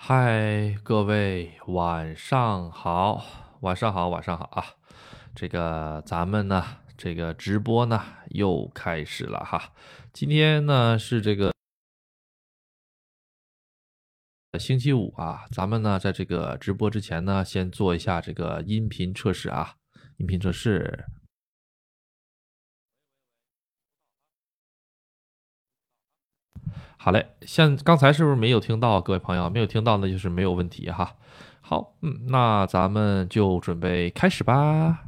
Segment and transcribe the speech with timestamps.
[0.00, 3.22] 嗨，各位晚上好，
[3.60, 4.64] 晚上好，晚上好啊！
[5.34, 6.64] 这个咱们呢，
[6.96, 9.74] 这个直播呢又开始了哈。
[10.12, 11.52] 今天呢是这个
[14.58, 19.74] 星期五啊，咱们呢在这个直播之前呢，先做一下这个音频测试啊，
[20.16, 21.06] 音频测试。
[27.00, 29.00] 好嘞，像刚才是不是没有听到？
[29.00, 31.14] 各位朋友没有听到，那就是没有问题哈。
[31.60, 35.04] 好，嗯，那咱们就准备开始吧。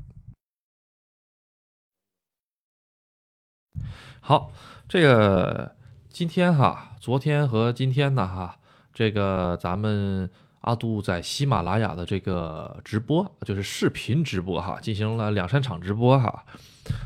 [4.21, 4.53] 好，
[4.89, 5.75] 这个
[6.09, 8.57] 今天哈，昨天和今天呢哈，
[8.95, 16.45] 这个咱们阿杜在喜马拉雅的这个直播，就是视频直播哈，进行了两三场直播哈。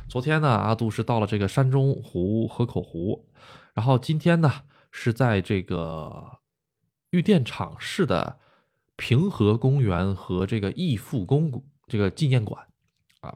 [0.09, 3.25] 昨天呢，阿杜是到了这个山中湖河口湖，
[3.73, 4.53] 然后今天呢。
[4.97, 6.39] 是在这个
[7.11, 8.39] 玉电厂市的
[8.95, 12.65] 平和公园和这个义父公这个纪念馆
[13.21, 13.35] 啊，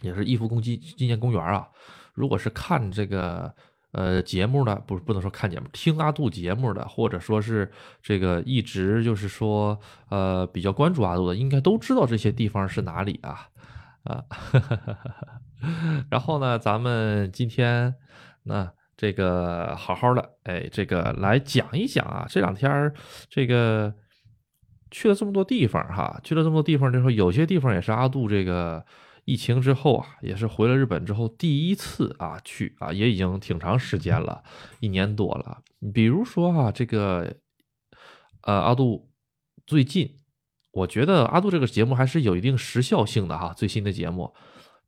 [0.00, 1.68] 也是义父公纪纪念公园啊。
[2.14, 3.54] 如果是看这个
[3.92, 13.50] 呃节目的，不不能说看节目，听阿杜节目的，或者说是这个一直就是说呃比较关注阿杜的，应该都知道这些地方是哪里啊
[14.04, 14.24] 啊。
[16.08, 17.94] 然后呢，咱们今天
[18.44, 18.72] 那。
[18.98, 22.26] 这个好好的，哎，这个来讲一讲啊。
[22.28, 22.92] 这两天
[23.30, 23.94] 这个
[24.90, 28.84] 去了这么多地方哈，去了这么多地方之后，有些地方也是阿杜这个
[29.24, 34.42] 疫情之后啊，也是回了日本之后第一次啊去啊，也已经挺长时间了，
[34.80, 35.62] 一年多了。
[35.94, 37.36] 比如说哈，这个
[38.42, 39.08] 呃，阿杜
[39.64, 40.16] 最近，
[40.72, 44.34] 我觉得阿杜这个节目还是有一定时效性的哈，最新的节目。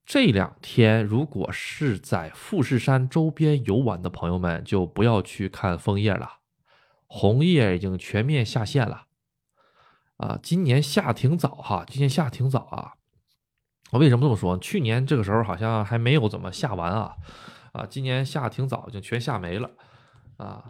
[0.04, 6.38] 这两天，如果是在富士山周边游玩的朋友们，就不要去看枫叶了，
[7.06, 9.06] 红叶已经全面下线了。
[10.16, 12.94] 啊，今年下挺早哈，今年下挺早啊。
[13.92, 14.58] 我为什么这么说？
[14.58, 17.14] 去年这个时候好像还没有怎么下完啊，
[17.72, 19.70] 啊，今年下挺早，已经全下没了
[20.38, 20.64] 啊。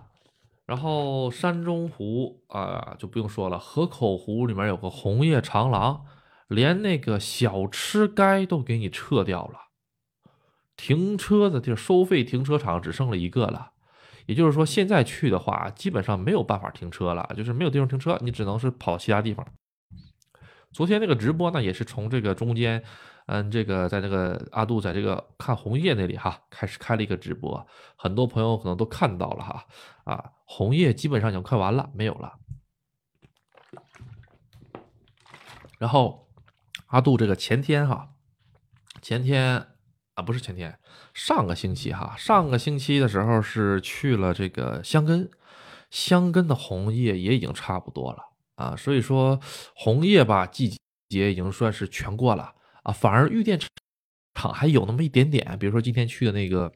[0.66, 6.04] 然后山中湖啊，就不用说了，河口湖里面有个红叶长廊。
[6.50, 9.68] 连那个小吃街都给你撤掉了，
[10.76, 13.70] 停车的地儿收费停车场只剩了一个了，
[14.26, 19.46] 也就是说现在去的话，基本上没有办法停车了，就是没有地方停车，你只能是跑其他地方。
[20.72, 22.82] 昨天那个直播呢，也是从这个中间，
[23.26, 29.64] 嗯，这个在那个阿杜在这个看红叶那里哈，开始开了一个直播，很多朋友可能都看到了哈，
[30.02, 32.32] 啊，红叶基本上已经快完了，没有了，
[35.78, 36.26] 然后。
[36.90, 38.10] 阿杜这个前天哈，
[39.02, 39.66] 前天
[40.14, 40.78] 啊不是前天，
[41.12, 45.30] 上个星期哈，上个星期的时候是去了这个香根，
[45.90, 48.18] 香根的红叶也已经差不多了
[48.54, 49.40] 啊，所以说
[49.74, 50.76] 红叶吧季
[51.08, 53.58] 节已经算是全过了啊，反而玉电
[54.34, 56.72] 厂还有那么一点点，比如说今天去的那个。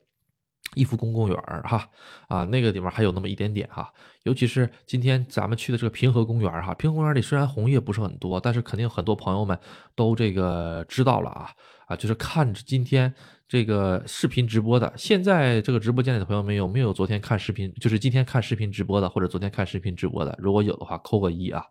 [0.74, 1.88] 逸夫公公园哈
[2.28, 3.92] 啊，那个地方还有那么一点点哈，
[4.24, 9.58] 尤其是今天咱们去的这个平和公园哈，平和公园里虽然红叶不是很多，但是肯定很多朋友们
[9.94, 11.50] 都这个知道了啊
[11.86, 13.12] 啊，就是看今天
[13.46, 21.64] 这个视频直播的，现在这个直播间里的朋友们有没有昨天看视频，就是今天看视频直播的，或者昨天看视频直播的，如果有的话扣个一啊，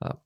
[0.00, 0.16] 啊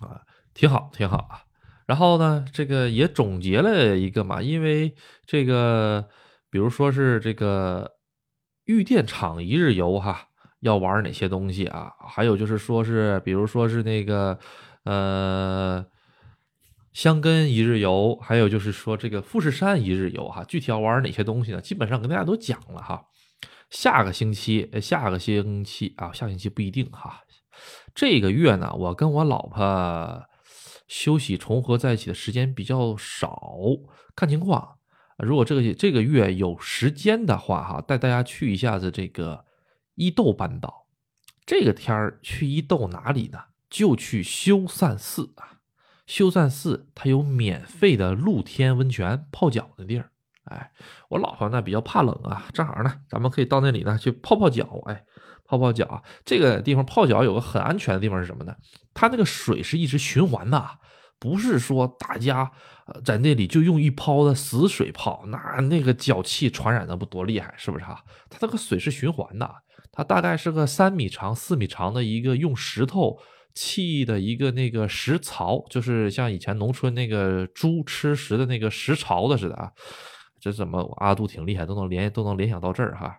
[0.00, 0.20] 啊，
[0.54, 1.42] 挺好挺好啊，
[1.86, 4.94] 然后呢，这个也总结了一个嘛，因为
[5.26, 6.08] 这个。
[6.56, 7.98] 比如说是这个
[8.64, 10.28] 玉电厂一日游哈，
[10.60, 11.92] 要玩哪些东西啊？
[12.08, 14.38] 还有就是说是，比如说是那个
[14.84, 15.84] 呃
[16.94, 21.60] 香根一日游，还有就是说这个富士山一日游哈，具体要玩哪些东西呢？
[21.60, 23.04] 基本上跟大家都讲了哈。
[23.68, 27.20] 下个星期，下个星期啊，下星期不一定哈。
[27.94, 30.24] 这个月呢，我跟我老婆
[30.88, 33.52] 休息重合在一起的时间比较少，
[34.14, 34.78] 看情况。
[35.18, 39.44] 如果这个这个月有时间的话，哈，带大家去一下子这个
[39.94, 40.86] 伊豆半岛。
[41.46, 43.38] 这个天儿去伊豆哪里呢？
[43.70, 45.60] 就去修善寺啊。
[46.06, 50.10] 修善寺它有免费的露天温泉泡脚的地儿。
[50.44, 50.70] 哎，
[51.08, 54.82] 我老婆呢比较怕冷啊，正好呢，咱们可以到那里呢去泡泡脚。
[54.86, 55.04] 哎，
[55.44, 56.02] 泡泡脚。
[56.24, 58.54] 这个地方泡脚有个很安全的地方是什么呢？
[58.92, 60.78] 它那个水是一直循环的。
[61.18, 62.50] 不是说大家
[63.04, 68.04] 在那里就用一泡的死水泡，那那个脚气传染的不多厉害，是不是哈？
[68.28, 69.50] 它那个水是循环的，
[69.90, 73.18] 它大概是个三米长、四米长的一个用石头
[73.54, 79.72] 砌的一个那个石槽，就是像以前农村那个猪吃食的那个石槽的似的啊。
[80.38, 83.18] 这怎么阿杜挺厉害，都能联都能联想到这儿哈。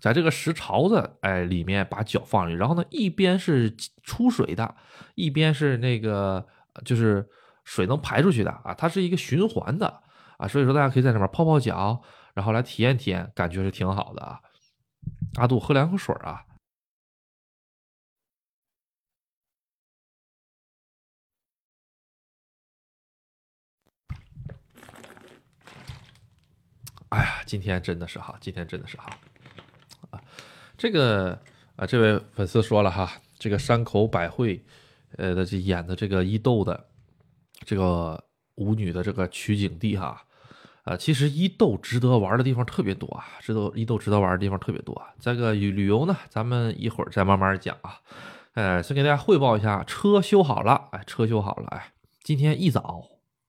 [0.00, 4.76] 在这个石槽子哎里面把脚放里，然后呢一边是出水的，
[5.14, 6.46] 一边是那个
[6.84, 7.28] 就是
[7.64, 10.02] 水能排出去的啊，它是一个循环的
[10.38, 12.02] 啊，所以说大家可以在里面泡泡脚，
[12.34, 14.40] 然后来体验体验，感觉是挺好的啊。
[15.36, 16.42] 阿杜喝两口水啊。
[27.10, 29.08] 哎呀，今天真的是哈，今天真的是哈，
[30.10, 30.20] 啊，
[30.76, 31.40] 这个
[31.76, 34.62] 啊，这位粉丝说了哈，这个山口百惠，
[35.16, 36.88] 呃的这演的这个伊豆的
[37.64, 38.22] 这个
[38.56, 40.22] 舞女的这个取景地哈，
[40.84, 45.08] 啊，其实伊豆值得玩的地方特别多啊，知道伊豆值得玩的地方特别多啊。
[45.18, 48.00] 这个旅游呢，咱们一会儿再慢慢讲啊，
[48.54, 51.92] 呃，先给大家汇报一下，车修好了，哎，车修好了，哎，
[52.22, 53.02] 今天一早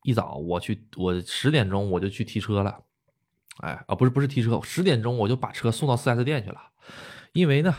[0.03, 2.83] 一早我去，我十点钟我就去提车了。
[3.61, 6.61] 哎啊，不是不是提车，十点钟我就把车送到 4S 店去了，
[7.33, 7.73] 因为呢，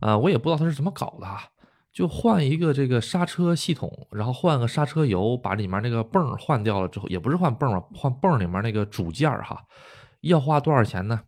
[0.00, 1.51] 啊，我也不知道他是怎么搞的哈，
[1.92, 9.62] 就换一个这个刹车系统，然后换个刹车油，把里面那个泵换掉了之后，也不是换泵啊，换泵里面那个主件哈，
[10.22, 11.20] 要花多少钱呢？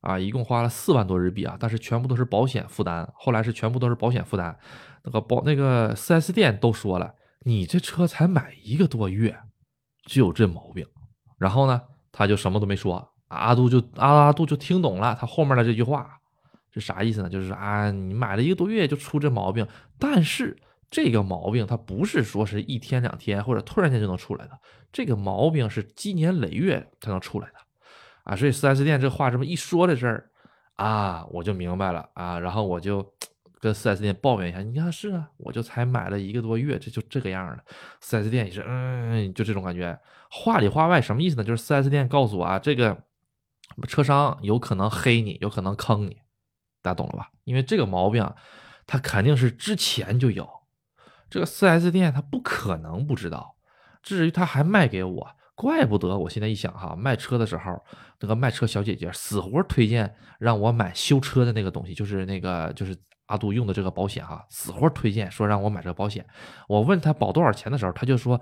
[0.00, 4.56] 啊，一共花了四万多日币啊，但是全部都是保险负担，后来是全部都是保险负担，
[5.04, 7.14] 那个保那个 4S 店都说了，
[7.44, 9.38] 你这车才买一个多月，
[10.06, 10.84] 就有这毛病，
[11.38, 13.12] 然后呢，他就什么都没说。
[13.28, 16.18] 阿杜就阿阿杜就听懂了他后面的这句话
[16.74, 17.30] 是啥意思呢？
[17.30, 19.66] 就是啊，你买了一个多月就出这毛病，
[20.02, 20.56] 但是
[20.90, 24.58] 这个毛病它不是说是一天两天或者突然间就能出来的，
[24.92, 27.54] 这个毛病是积年累月才能出来的
[28.24, 28.34] 啊。
[28.34, 30.30] 所以四 S 店这话这么一说的事儿
[30.74, 32.40] 啊，我就明白了啊。
[32.40, 33.14] 然后我就
[33.60, 37.64] 跟四 S 店抱怨一下，你看是啊，我就才买了一个多月，这就这个样的。
[38.00, 39.96] 四 S 店也是，嗯，就这种感觉，
[40.28, 41.44] 话里话外什么意思呢？
[41.44, 42.96] 就是四 S 店告诉我啊，这个。
[43.88, 46.18] 车商有可能黑你，有可能坑你，
[46.82, 47.30] 大家懂了吧？
[47.44, 48.22] 因为这个毛病，
[48.86, 50.48] 他肯定是之前就有。
[51.30, 53.56] 这个 4S 店他不可能不知道。
[54.02, 57.82] 至于他还卖给我，怪不得我现在一想哈，卖车的时候，
[58.20, 62.96] 那个卖车小姐姐死活推荐让我买修车的那个东西，就是那个就是
[63.26, 66.26] 阿杜用的这个保险哈，死活推荐说让我买这个保险。
[66.68, 68.40] 我问他保多少钱的时候，他就说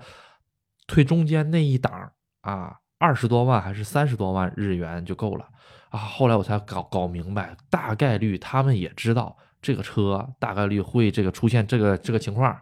[0.87, 2.11] 推中间那一档
[2.41, 2.77] 啊。
[3.03, 5.47] 二十多万还是三十多万日元就够了
[5.89, 5.97] 啊！
[5.97, 12.59] 后来我才搞搞明白，大概率他们也知道这个车大概率会这个出现这个这个情况，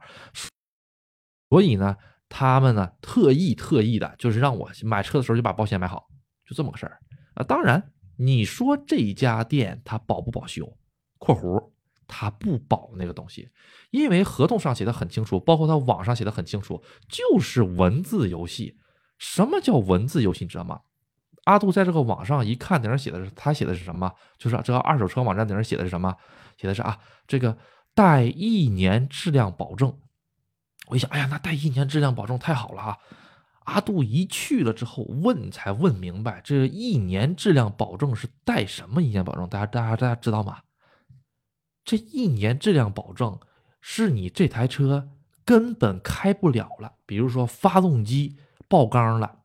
[1.50, 1.96] 所以呢，
[2.28, 6.08] 他们呢特意特意的就是让我买车的时候就把保险买好，
[6.46, 7.00] 就这么个事儿
[7.36, 7.44] 啊。
[7.44, 10.78] 当然，你说这家店他保不保修
[11.18, 11.72] （括弧
[12.06, 13.50] 他不保那个东西），
[13.92, 18.78] 因为合同上写的很清楚，包括他网上写的很清楚，就是文字游戏。
[19.18, 20.46] 什么叫文字游戏？
[20.46, 20.82] 你知道吗？
[21.46, 24.14] 阿杜在这个网上一看，顶上写的是他写的是什么？
[24.38, 26.16] 就是这个二手车网站顶上写的是什么？
[26.60, 27.58] 写的是啊，这个
[27.94, 29.98] 带一年质量保证。
[30.88, 32.98] 我一想，哎呀，那带一年质量保证太好了啊！
[33.66, 39.48] 阿杜一去了之后问，才问明白，这一年质量保证是带什么一年保证？
[39.48, 40.60] 大家大家大家知道吗？
[41.86, 43.40] 这一年质量保证
[43.80, 45.10] 是你这台车
[45.46, 48.38] 根本开不了了，比如说发动机。
[48.68, 49.40] 爆缸了，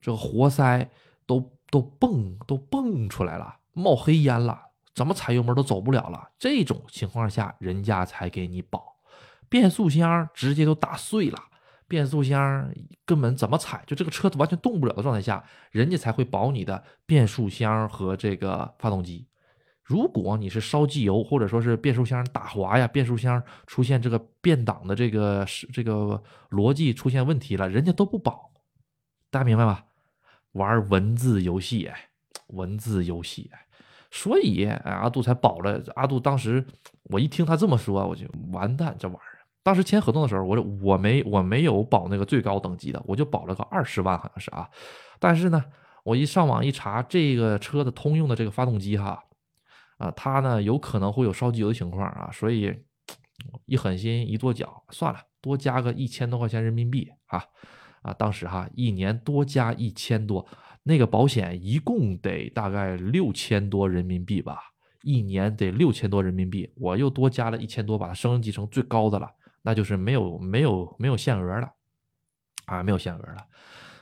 [0.00, 0.90] 这个活塞
[1.24, 6.30] 都都蹦都蹦出来了，冒黑烟了，怎么踩油门都走不了了。
[6.38, 8.96] 这种情况下，人家才给你保。
[9.48, 11.38] 变速箱直接都打碎了，
[11.88, 12.72] 变速箱
[13.04, 19.26] 根本怎么踩，就这个车子完全动不了的状态下，人家才会保你的变速箱和这个发动机。
[19.82, 28.52] 如果你是烧机油，或者说是变速箱打滑呀，变速箱出现这个变档的这个是这个逻辑出现问题了，人家都不保，
[29.30, 29.86] 大家明白吧？
[30.52, 31.90] 玩文字游戏，
[32.54, 33.50] 文字游戏，
[34.10, 35.82] 所以阿杜才保了。
[35.94, 36.64] 阿杜当时
[37.04, 39.38] 我一听他这么说，我就完蛋，这玩意儿。
[39.62, 44.68] 当时签合同的时候，我说我没我没有保那个最高等级的，我就保了个二十万，好像是啊。
[45.18, 45.64] 但是呢，
[46.02, 49.22] 我一上网一查，这个车的通用的这个发动机哈。
[49.98, 52.74] 啊，它呢有可能会有烧机油的情况啊，所以
[53.66, 57.44] 一狠心一跺脚，算了，多加个一千多块钱人民币啊
[58.02, 58.14] 啊！
[58.14, 60.46] 当时哈一年多加一千多，
[60.82, 64.58] 那个保险一共得大概六千多人民币吧，
[65.02, 69.30] 一年得六千多人民币，我又多加了一千多，把它升级成最高的了，
[69.62, 71.72] 那就是没有没有没有限额了
[72.66, 73.46] 啊，没有限额了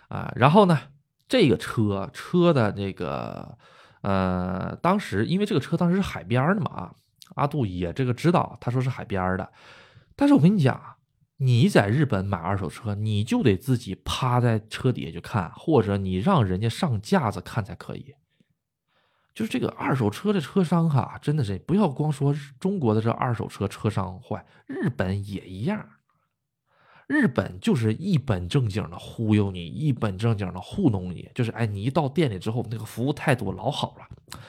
[0.08, 0.32] 啊。
[0.37, 0.78] 然后呢，
[1.28, 3.58] 这个车车的那个。
[4.00, 6.94] 呃，当时因为这个车当时是海边的嘛啊，
[7.35, 9.50] 阿杜也这个知道，他说是海边的，
[10.14, 10.80] 但是我跟你讲，
[11.38, 18.14] 你在日本买二手车，你就得自己趴在车底下去看，或者你让人家上架子看才可以。
[19.35, 25.88] 就是这个二手车的车商哈，真的是不要光说中国的这二手车车商坏，日本也一样。
[27.07, 34.40] 日本就是一本正经的忽悠你，一本正经的糊弄你，就是哎，你一到店里之后，那个服务态度老好了，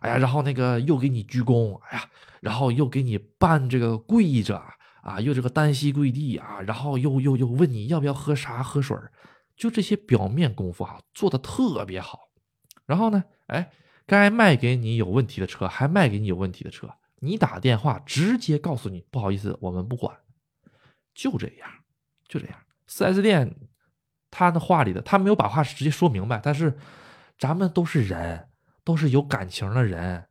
[0.00, 2.04] 哎呀，然后那个又给你鞠躬，哎呀，
[2.40, 4.62] 然后又给你办这个跪着
[5.06, 8.96] 啊，又这个单膝跪地啊，然后又又又问你要不要喝茶喝水
[9.56, 12.18] 就这些表面功夫啊，做的特别好。
[12.84, 13.70] 然后呢，哎，
[14.04, 16.88] 该卖给你有问题的车还卖给你有问题的车，
[17.20, 20.16] 你打电话直接告诉你不好意思，我们不管，
[21.14, 21.70] 就这样。
[22.28, 22.58] 就这样
[22.88, 23.54] ，4S 店，
[24.32, 26.76] 他的话里的他没有把话直接说明白，但是
[27.38, 28.48] 咱们都是人，
[28.82, 30.26] 都是有感情的人，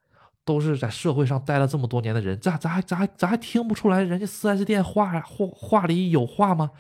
[0.46, 6.72] 都是在社会上待了这么多年的人，咋咋还咋还咱还听不出来人家四 S 店话话话里有话吗？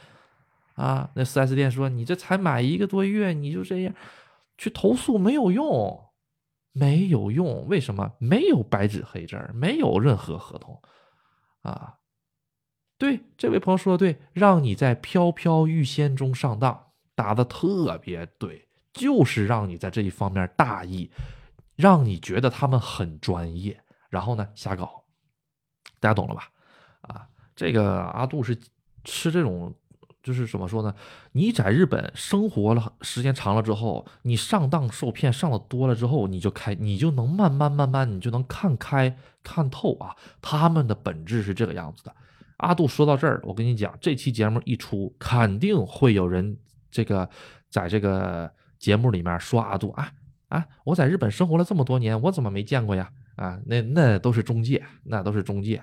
[0.75, 3.93] 啊，那四 S 店说你这才买一个多月你就这样，
[4.57, 5.99] 去投诉没有用，
[6.73, 8.13] 没有用，为什么？
[8.19, 10.81] 没有白纸黑字，没有任何合同，
[11.61, 11.95] 啊。
[12.97, 21.09] 对，这位朋友说的对，让你在飘飘欲仙中上当，答的特别对，就是让你在这一方面大意，
[21.75, 25.03] 让你觉得他们很专业，然后呢瞎搞，
[25.99, 26.49] 大家懂了吧？
[27.01, 28.57] 啊，这个阿杜是
[29.03, 29.73] 吃这种，
[30.23, 30.95] 就是怎么说呢？
[31.33, 42.15] 你在日本生活了时间长了之后，你上当受骗上的多了之后，你就开，你就能慢慢慢慢，你就能看开看透啊，他们的本质是这个样子的。
[42.57, 46.57] 阿杜说到这儿，我跟你讲，这期节目一出，肯定会有人
[46.89, 47.29] 这个
[47.69, 50.09] 在这个节目里面说阿杜啊
[50.49, 50.65] 啊！
[50.83, 53.09] 我在日本生活了这么多年，我怎么没见过呀？
[53.35, 55.81] 啊，那那都是中介，那都是中介。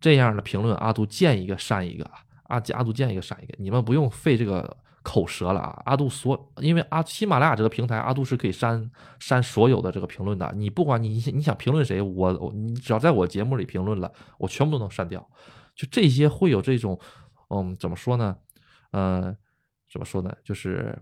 [0.00, 2.20] 这样的评论，阿杜见一个删一个啊！
[2.44, 5.82] 阿阿杜见一个删一个，你们不用费这个口舌了啊！
[5.84, 10.52] 阿杜所，因为阿喜马拉雅这个平台，阿杜是可以删删所有的这个评论的。
[10.56, 15.26] 你不管你你想评论谁，我我你只要在我节目里评论了，我全部都能删掉。
[15.74, 16.98] 就这些会有这种，
[17.48, 18.36] 嗯，怎么说呢？
[18.90, 19.34] 呃，
[19.90, 20.34] 怎么说呢？
[20.42, 20.98] 就是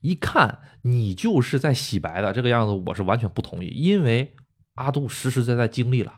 [0.00, 3.68] 一看你就是在洗白的这个样子，我是完全不同意。
[3.68, 4.34] 因为
[4.74, 6.14] 阿杜实实在在经历了，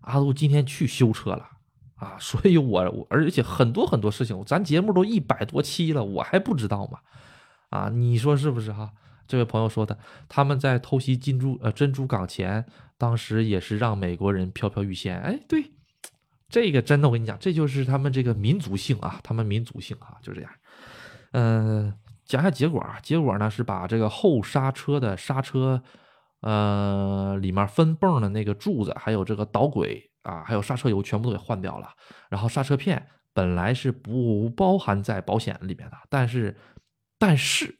[0.00, 1.48] 阿杜今天去修车了
[1.96, 6.98] 啊，所以我我而且很多很多事情，咱节目都一百多期了，我还不知道吗？
[7.70, 8.92] 啊，你说是不是哈？
[9.26, 9.98] 这位朋友说的，
[10.28, 12.64] 他们在偷袭金珠呃珍珠港前，
[12.96, 15.18] 当时也是让美国人飘飘欲仙。
[15.20, 15.72] 哎，对。
[16.50, 20.50] 这个真的，我跟你讲，这就是他们这个民族性啊，他们民族性啊，就这样。
[21.32, 21.92] 嗯，
[22.28, 25.82] 讲下结果啊，结果呢是把这个后刹车的刹车，
[26.42, 31.88] 呃，里面分泵的那个柱子，还有这个导轨啊，还有刹车油全部都给换掉了。
[32.28, 36.54] 然后刹车片本来是不包含在保险里面的，但是，
[37.18, 37.78] 但是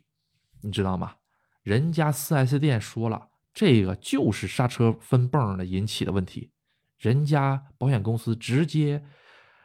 [0.63, 1.15] 你知道吗？
[1.63, 6.51] 人家 4S 店说了，这个就是刹车分泵的引起的问题。
[6.97, 9.05] 人家保险公司直接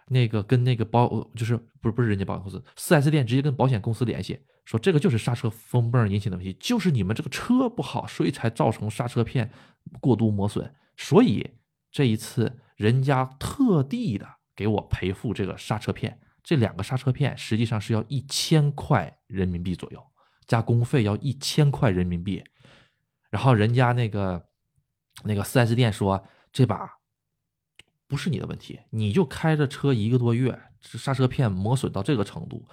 [0.10, 9.52] 那个跟那个保就是不是不是人家保险公司四 S 店直接跟保险公司联系，说这个就是刹车风泵引起的问题，就是你们这个车不好，所以才造成刹车片
[10.00, 10.74] 过度磨损。
[10.98, 11.52] 所以
[11.92, 20.04] 这一次人家特地的给我赔付这个刹车片，这两个刹车片实际上是要一千块人民币左右，
[20.46, 22.44] 加工费要一千块人民币。
[23.30, 24.48] 然后人家那个
[25.24, 27.00] 那个四 S 店说这把。
[28.06, 32.64] 不是你的问题，你就开着车一个多月，刹车片磨损到这个程度，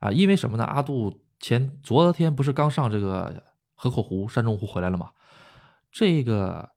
[0.00, 0.64] 啊，因为什么呢？
[0.64, 3.42] 阿杜前昨天不是刚上这个
[3.74, 5.10] 河口湖、山中湖回来了吗？
[5.90, 6.70] 这个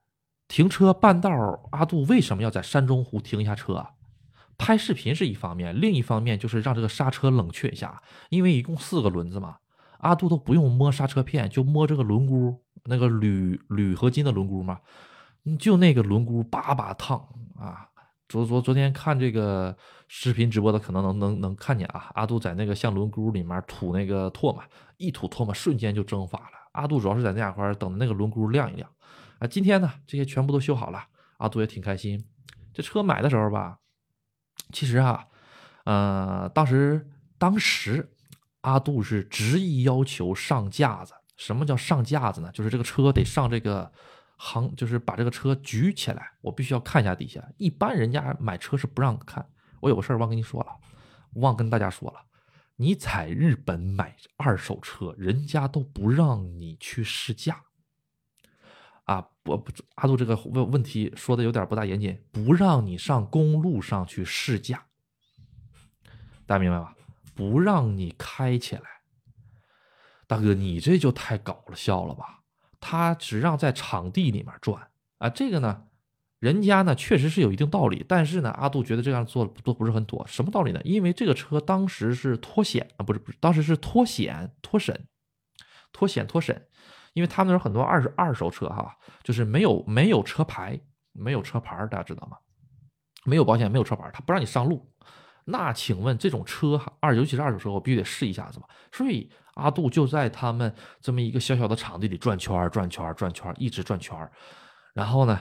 [0.48, 1.30] 停车半道，
[1.72, 3.92] 阿杜为什么要在山中湖停一下车啊？
[4.58, 9.58] 拍视频是一方面，另一方面就是让这个刹车冷却一下，因为一共四个轮子嘛，
[9.98, 14.80] 阿杜都不用摸刹车片，就摸这个轮毂，那个铝铝合金的轮毂嘛，
[15.60, 17.18] 就那个轮毂把把烫
[17.58, 17.90] 啊。
[18.34, 22.10] 昨昨昨天看这个视频直播的，可能能能能看见啊。
[22.16, 24.64] 阿杜在那个像轮毂里面吐那个唾沫，
[24.98, 26.54] 一吐唾沫，瞬间就蒸发了。
[26.72, 28.90] 阿杜主要是在那两块等那个轮毂晾一晾
[29.38, 29.46] 啊。
[29.46, 31.00] 今天呢，这些全部都修好了，
[31.38, 32.26] 阿杜也挺开心。
[32.74, 33.78] 这车买的时候吧，
[34.72, 35.28] 其实啊，
[35.86, 38.16] 呃，当时当时
[38.62, 41.14] 阿杜是执意要求上架子。
[41.38, 42.50] 什么叫上架子呢？
[42.52, 43.92] 就是这个车得上这个。
[44.46, 47.42] 行就是把这个车举起来，我必须要看一下底下。
[47.58, 49.48] 一般人家买车是不让看。
[49.80, 50.76] 我有个事儿忘跟你说了，
[51.36, 52.20] 忘跟大家说了。
[52.76, 57.64] 你在日本买二手车，人家都不让你去试驾。
[59.06, 64.88] 啊，不不，阿杜这个问问题说的有点不大严谨，不让你上公路上去试驾。
[66.46, 66.94] 大家明白吧？
[67.34, 68.84] 不让你开起来。
[70.28, 72.43] 大哥，你这就太搞笑了吧？
[72.86, 75.86] 他只让在场地里面转啊，这个呢，
[76.40, 80.26] 人家呢确实是有一定道理，但是呢，阿杜觉得这样做都不是很妥。
[80.28, 80.82] 什么道理呢？
[80.84, 85.08] 因为这个车当时是脱险啊，不是不是，当时是脱险脱审，
[85.94, 86.68] 脱险脱审，
[87.14, 90.78] 因为他们那很多二手二手车哈，就是没有没有车牌，
[91.14, 92.38] 没有车牌，大家知道吗？
[93.24, 94.86] 没有保险，没有车牌，他不让你上路。
[95.46, 98.68] 那请问这种车，二尤其是二手车，我必须得试一下子吧。
[98.92, 104.32] 所以阿杜就在他们这么一个小小的场地里转圈儿、转圈儿、转圈儿，一直转圈儿。
[104.94, 105.40] 然后呢，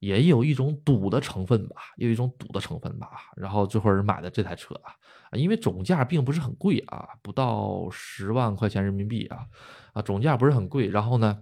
[0.00, 3.08] 也有一种赌的成分吧，有一种赌的成分吧。
[3.36, 4.92] 然后这会儿买的这台车啊，
[5.32, 9.46] 因为总价并不是很贵啊，不到十万块钱人民币啊，
[9.92, 10.88] 啊，总价不是很贵。
[10.88, 11.38] 然后呢？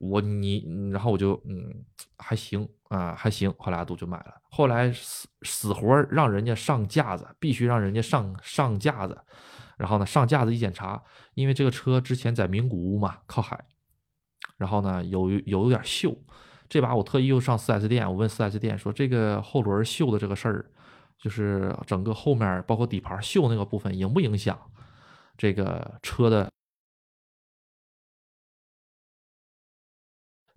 [0.00, 1.84] 我你，然后我就嗯
[2.16, 4.34] 还行啊还行，后来阿杜就买了。
[4.50, 9.16] 后来死死活让人家上架子，必须让人家上上架子。
[9.76, 11.02] 然后呢上架子一检查，
[11.34, 13.62] 因为这个车之前在名古屋嘛，靠海，
[14.56, 16.16] 然后呢有有点锈。
[16.68, 20.70] 这把我特意又上 4S 店，我问 4S 店说这个后轮锈的这个事儿，
[21.18, 24.58] 就是整个后面包括底盘锈那个部分影不影响
[25.36, 26.50] 这个车的？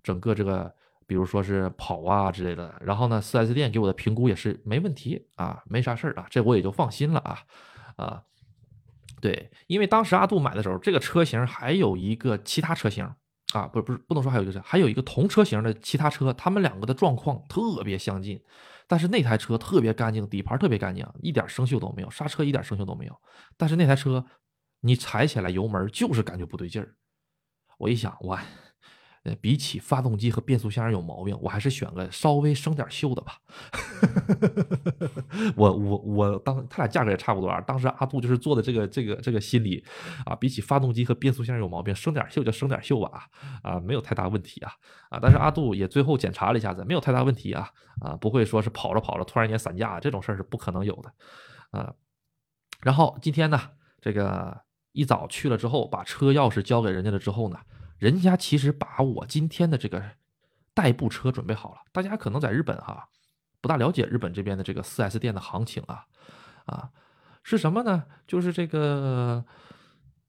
[0.04, 0.72] 整个这个，
[1.08, 7.40] 比如说是跑啊之类的，然后呢，4S 店给我的评估也是没问题啊，没啥事儿啊，这我也就放心了啊
[7.96, 8.24] 啊，
[9.22, 13.10] 对，因为当时阿杜买的时候，这个车型还有一个其他车型
[13.54, 18.42] 啊，不是不是不能说还有一个，还有一个同车型的其他车，他们两个的状况特别相近，
[18.88, 23.16] 但是那台车特别干净，底盘特别干净，一点生锈都没有，刹车一点生锈都没有，
[23.56, 24.26] 但是那台车
[24.82, 26.96] 你踩起来油门就是感觉不对劲儿，
[27.78, 28.18] 我一想
[29.24, 29.36] 呃。
[29.42, 33.40] 比起发动机和变速箱有毛病，我还是选个稍微生点锈的吧。
[35.58, 37.60] 我我我当他俩价格也差不多啊。
[37.62, 39.84] 当时阿杜就是做的这个这个这个心理
[40.26, 43.28] 啊，比起发动机和变速箱有毛病，生点锈就生点锈吧
[43.64, 44.72] 啊，没有太大问题啊
[45.10, 45.20] 啊。
[45.22, 47.70] 但是阿杜也最后检查了一下子，没有太大问题啊
[48.02, 51.14] 啊，不会说是跑着跑着突然间散架这种事儿是不可能有的
[51.72, 51.94] 啊。
[52.82, 53.60] 然后今天呢，
[54.00, 54.62] 这个
[54.92, 57.58] 一早去了之后，把车钥匙交给人家了之后呢。
[57.98, 60.04] 人家其实把我今天的这个
[60.74, 61.82] 代步车准备好了。
[61.92, 63.08] 大家可能在日本哈
[63.62, 66.06] 不大了解日本这边的这个 4S 店的行情啊
[66.66, 66.90] 啊
[67.44, 68.04] 是什么呢？
[68.26, 69.46] 就是这个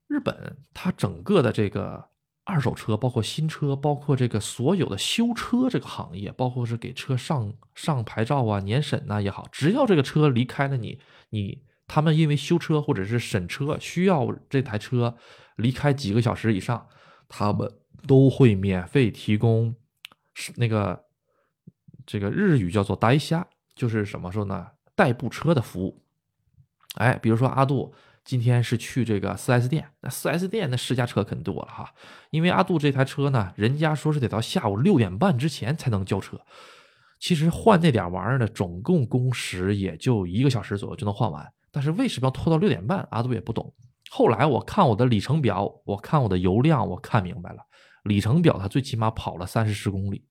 [0.07, 2.11] 日本它整个的这个
[2.45, 11.01] 二手车，包括新车，包括这个所有的修车这个行业，包括是给车上上牌照啊、年审呐也好，只要这个车离开了你，
[11.31, 15.17] 你他们因为修车或者是审车需要这台车
[15.57, 16.87] 离开几个小时以上。
[17.37, 17.69] 他们
[18.07, 19.75] 都会免费提供，
[20.55, 21.05] 那个
[22.07, 23.45] 这个日语叫做代虾，
[23.75, 24.69] 就是什么说呢？
[24.95, 26.01] 代步车的服务。
[26.95, 27.93] 哎，比如说阿杜
[28.25, 31.93] 今天是去这个 4S 店，那 4S 店那试驾车肯定多了哈。
[32.31, 36.41] 因为阿杜这台车呢，人家说是得到下午六点半之前才能交车。
[37.19, 41.53] 其实换那点玩意儿呢，总共工时也就一个小时左右就能换完。
[41.73, 43.09] 但是为什么要拖到六点半？
[43.11, 43.75] 阿杜也不懂。
[44.17, 47.67] 后来我看我的里程表，我看我的油量，我看明白了，
[48.05, 50.25] 里程表它最起码跑了三四十公里，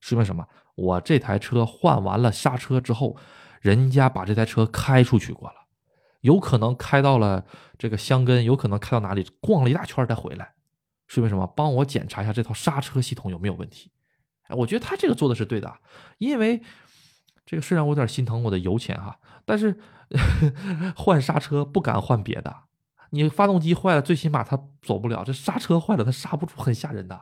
[0.00, 0.44] 说明什么？
[0.74, 3.16] 我这台车换完了刹车之后，
[3.60, 5.54] 人家把这台车开出去过了，
[6.22, 7.46] 有可能开到了
[7.78, 10.54] 这个香根，有可能开到哪里，逛了一大圈再回来，
[11.06, 11.46] 说明什么？
[11.46, 13.92] 帮我检查一下这套刹车系统有没有问题。
[14.48, 15.72] 哎，我觉得他这个做的是对的，
[16.18, 16.60] 因为
[17.46, 19.78] 这个虽然我有点心疼我的油钱哈，但是
[20.98, 22.52] 换刹车不敢换别的。
[23.10, 27.20] 你发动机坏了，最起码它走不了；这刹车坏了，它刹不住，很吓人的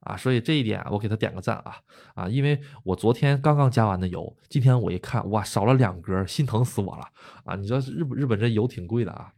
[0.00, 0.16] 啊！
[0.16, 1.76] 所以这一点我给他点个赞啊
[2.14, 2.28] 啊！
[2.28, 7.08] 因为我昨天刚刚加完的油，今天我一看，哇，少了两格，心疼死我了
[7.44, 7.56] 啊！
[7.56, 9.32] 你知道日本日本这油挺贵的啊。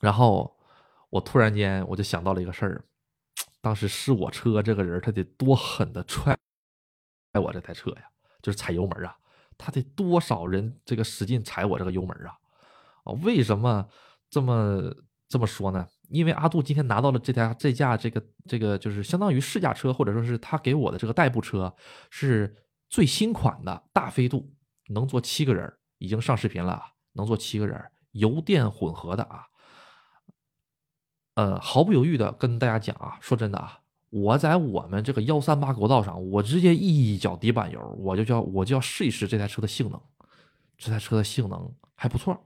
[0.00, 0.56] 然后
[1.10, 2.84] 我突然间我就想到了一个事儿，
[3.60, 6.36] 当时试我车这个人他得多狠的踹
[7.32, 8.02] 踹我这台车呀，
[8.42, 9.16] 就是踩油门啊，
[9.56, 12.34] 他得多少人这个使劲踩我这个油门啊
[13.04, 13.12] 啊！
[13.22, 13.86] 为什么
[14.32, 14.92] 这么？
[15.28, 21.74] 这么说呢，因为阿杜今天拿到了这台这架这个这个就是相当于试驾车，或者说是他给我的这个代步车，
[22.10, 22.54] 是
[22.90, 24.52] 最新款的大飞度，
[24.90, 26.82] 能坐七个人，已经上视频了，
[27.14, 29.46] 能坐七个人，油电混合的啊。
[31.36, 33.78] 呃，毫不犹豫的跟大家讲啊，说真的啊，
[34.10, 39.98] 我在我们这个幺三八国道上，我直接一脚底板油，我就叫我就要试一试这台车的性能，
[40.76, 42.38] 这台车的性能还不错。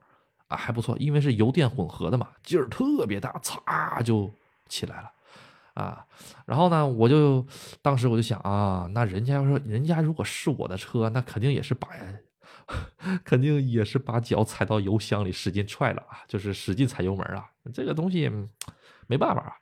[0.48, 4.30] 啊，还不错，因为是油电混合的嘛，劲儿特别大，嚓就
[4.68, 5.12] 起来了，
[5.74, 6.06] 啊，
[6.44, 7.44] 然后呢，我就
[7.82, 11.88] 当时我就想啊，那人家要说人家如果是我的车，那肯定也是把，
[13.24, 18.30] 肯定也是把脚踩到油箱里使劲踹了啊，就是使劲踩油门啊，这个东西
[19.06, 19.56] 没办法啊，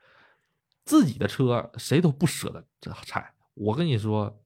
[0.84, 3.32] 自己的车谁都不舍得这踩。
[3.54, 4.38] 我跟你说，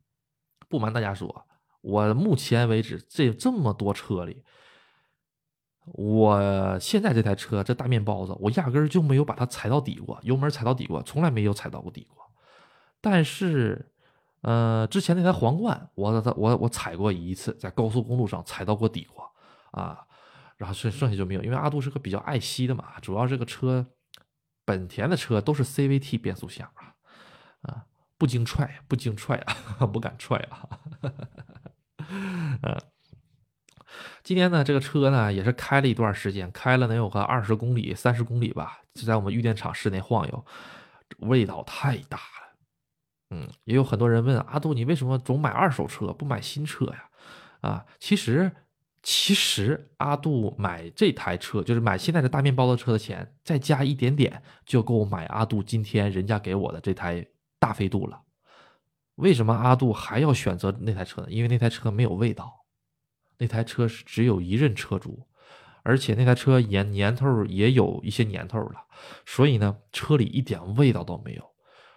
[0.68, 1.46] 不瞒大家说，
[1.80, 4.44] 我目前为止这这么多车里，
[5.94, 12.24] 我现在这台车这大面包子，我压根儿就没有把它踩到底过，油门踩到底过，从来没有踩到过底过。
[13.00, 13.90] 但是，
[14.42, 19.30] 呃，之前那台皇冠，我我我踩过一次，在高速公路上踩到过底过
[19.70, 20.04] 啊。
[20.56, 23.86] 然后剩剩下就没有，因为阿杜是个比较爱惜的嘛，主要这个车，
[24.64, 26.94] 本田的车都是 CVT 变速箱啊，
[27.62, 27.84] 啊，
[28.18, 29.36] 不经踹不经踹
[29.78, 30.68] 啊， 不敢踹啊。
[32.62, 32.76] 嗯，
[34.22, 40.44] 今天呢，这个车呢也是开了一段时间，开了能有个二十公里、三十公里吧，就在我们玉电厂室内晃悠，
[41.18, 42.56] 味道太大了。
[43.30, 47.08] 嗯，也有很多人问阿杜，你为什么总买二手车不买新车呀？
[47.60, 48.50] 啊，其实。
[49.00, 57.24] 其实阿杜买这台车，就是买现在的大面包的车的钱，再加一点点就够买阿杜今天人家给我的这台
[57.60, 58.20] 大飞度了。
[59.14, 61.28] 为什么阿杜还要选择那台车呢？
[61.30, 62.57] 因为那台车没有味道，
[63.38, 65.26] 那台车是只有一任车主，
[65.82, 68.84] 而且那台车年年头也有一些年头了，
[69.24, 71.42] 所以呢，车里一点味道都没有。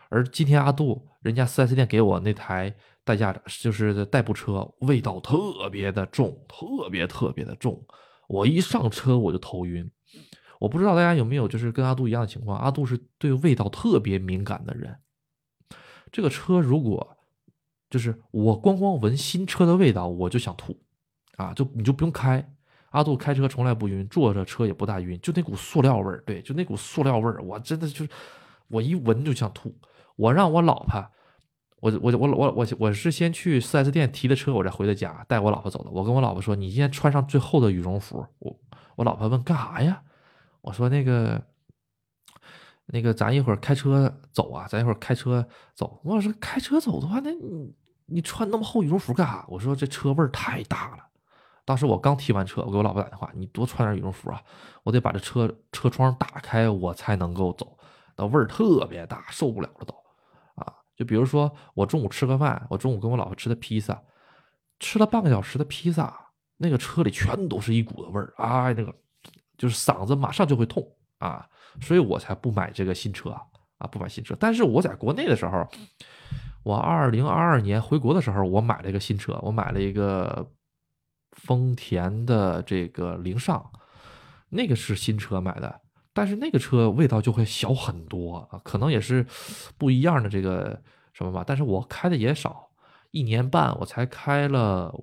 [0.09, 2.75] 而今天阿杜人家 4S 店给我那台。
[3.03, 7.83] 代驾就是代步车，味道特别的重，特别特别的重。
[8.27, 9.89] 我一上车我就头晕。
[10.59, 12.59] 我不知道大家有没有就是跟阿杜一样的情况。
[12.59, 14.95] 阿杜是对味道特别敏感的人。
[16.11, 17.17] 这个车如果
[17.89, 20.79] 就是我光光闻新车的味道我就想吐
[21.37, 21.53] 啊！
[21.53, 22.45] 就你就不用开。
[22.91, 28.09] 阿杜开车从来不晕，坐着车也不大晕，就那股塑料味儿，对，就那股塑料味儿，我真的就是
[28.67, 29.73] 我一闻就想吐。
[30.15, 31.05] 我让我老婆。
[31.79, 35.89] 我我我我我我是先去 4S 店提的车，我再回的家，带我老婆走的。
[35.89, 38.59] 我跟我老婆说：“你今天穿上最厚的羽绒服。”我
[38.97, 40.03] 我老婆问：“干啥呀？”
[40.61, 41.41] 我说：“那个
[42.85, 47.73] 那个，咱一会儿开车走啊，咱一会儿开车走。”我说：“开车走的话，那你
[48.05, 51.03] 你穿那么厚羽绒服干啥？”我说：“这车味儿太大了。”
[51.65, 54.41] 当时我刚提完车，我给我老婆打电话：“你多穿点羽绒服啊，
[54.83, 57.77] 我得把这车车窗打开，我才能够走。
[58.17, 59.95] 那味儿特别大，受不了了都。”
[60.55, 63.99] 啊就比如说，我中午吃个饭，我中午跟我老婆吃的披萨，
[64.79, 66.15] 吃了半个小时的披萨，
[66.57, 68.93] 那个车里全都是一股子味儿啊，那个
[69.57, 70.85] 就是嗓子马上就会痛
[71.19, 71.47] 啊，
[71.81, 73.31] 所以我才不买这个新车
[73.77, 74.35] 啊，不买新车。
[74.39, 75.67] 但是我在国内的时候，
[76.63, 80.47] 我二零二二年回国的时候，我买了一个新车，我买了一个
[81.31, 83.71] 丰田的这个凌尚，
[84.49, 85.81] 那个是新车买的。
[86.13, 89.25] 但是那个车味道就会小很多啊，可能也是
[89.77, 90.81] 不一样的这个
[91.13, 91.43] 什么吧。
[91.47, 92.69] 但是我开的也少，
[93.11, 94.93] 一年半我才开了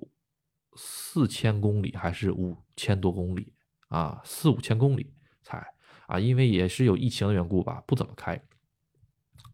[0.75, 3.51] 四千公里还是五千多公里
[3.87, 5.11] 啊，四五千公里
[5.41, 5.65] 才
[6.05, 8.39] 啊，因为也是有疫情的缘故吧，不怎么开。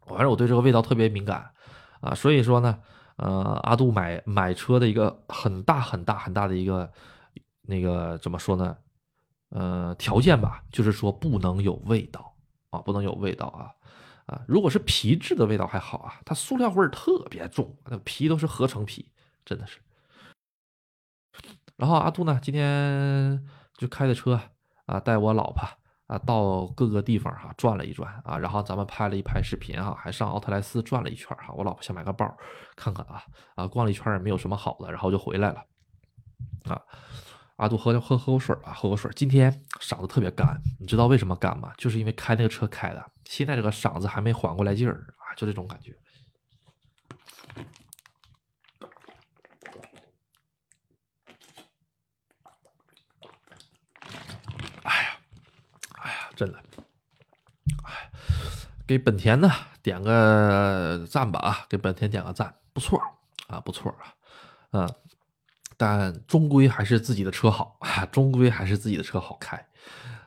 [0.05, 1.51] 反正我对这个味道特别敏感
[2.01, 2.81] 啊，所以说呢，
[3.17, 6.91] 呃，阿杜买买车的一个很大很大很大的一个
[7.61, 8.77] 那个怎么说呢？
[9.49, 12.35] 呃，条件吧，就是说不能有味道
[12.71, 13.71] 啊，不能有味道啊，
[14.25, 19.11] 啊，如果是皮质的味道还好啊，它塑料味儿特别重，那皮都是合成皮，
[19.45, 19.79] 真的是。
[21.77, 23.45] 然后阿杜呢，今天
[23.77, 24.41] 就开的车
[24.87, 25.65] 啊，带我老婆
[26.07, 32.25] 啊到各个地方哈转了一转啊，然后咱们拍了一拍视频哈，还上奥特莱斯转了一圈哈，我老婆想买个包
[32.75, 33.23] 看看啊，
[33.55, 35.65] 啊，逛了一圈也没有什么好的，然后就回来了
[36.65, 36.81] 啊。
[37.57, 39.09] 阿杜喝喝喝口水吧，喝口水。
[39.15, 41.73] 今天嗓子特别干，你知道为什么干吗？
[41.77, 45.97] 就是因为开那个车开的，现在这个嗓子还没缓过来劲儿啊，就这种感觉。
[54.83, 55.17] 哎呀，
[56.01, 56.59] 哎呀，真的，
[57.83, 58.11] 哎，
[58.85, 59.49] 给本田呢
[59.81, 63.01] 点个赞吧啊，给本田点个赞，不错
[63.47, 64.13] 啊，不错啊，
[64.71, 64.95] 嗯。
[65.77, 69.67] 但终归还是自己的车好啊，终归还是自己的车好开，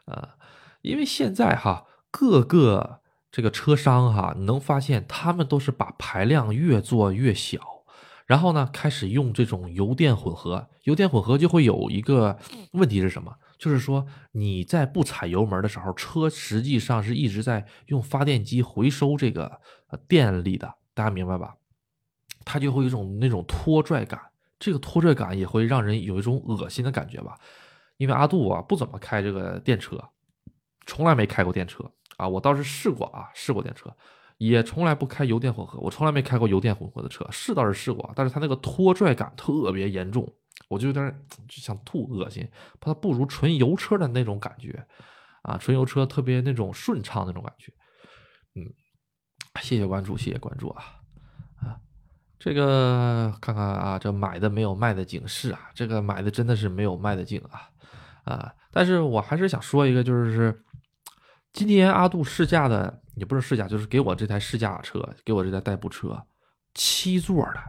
[0.05, 0.37] 啊，
[0.83, 3.01] 因为现在哈各个
[3.33, 7.59] 这个车商哈，你能发现他们都是把排量越做越小，
[8.27, 12.38] 然后呢开始用这种油电混合，油电混合就会有一个
[12.73, 13.35] 问题是什么？
[13.59, 19.61] 就是说你在不踩油门的时候，车实际上是一直在用发电机回收这个
[20.07, 21.57] 电力的，大家明白吧？
[22.44, 24.21] 它就会有一种那种拖拽感。
[24.61, 27.38] 这个拖拽感也会让人有一种恶心的感觉吧，
[27.97, 29.97] 因为阿杜啊不怎么开这个电车，
[30.85, 33.88] 从来没开过电车啊，我倒是试过啊，试过电车，
[34.38, 40.29] 也从来不开油电混合，我从来没开过油电混合的车，试倒是试过，但是它那个拖拽感特别严重，
[40.68, 42.47] 我就有点就想吐，恶心，
[42.81, 44.87] 它不如纯油车的那种感觉
[45.42, 47.73] 啊，纯油车特别那种顺畅那种感觉，
[48.55, 48.66] 嗯，
[49.62, 50.85] 谢谢关注，谢谢关注啊
[51.61, 51.81] 啊！
[52.38, 57.71] 这个看看啊，这买的没有卖的警示啊，这个买的真的是没有卖的警啊
[58.25, 58.55] 啊！
[58.71, 60.64] 但是我还是想说一个，就是
[61.53, 66.27] 今天阿杜试驾的，也不是试驾，就是给我这台试驾车，给我这台代步车，
[66.75, 67.61] 七座的，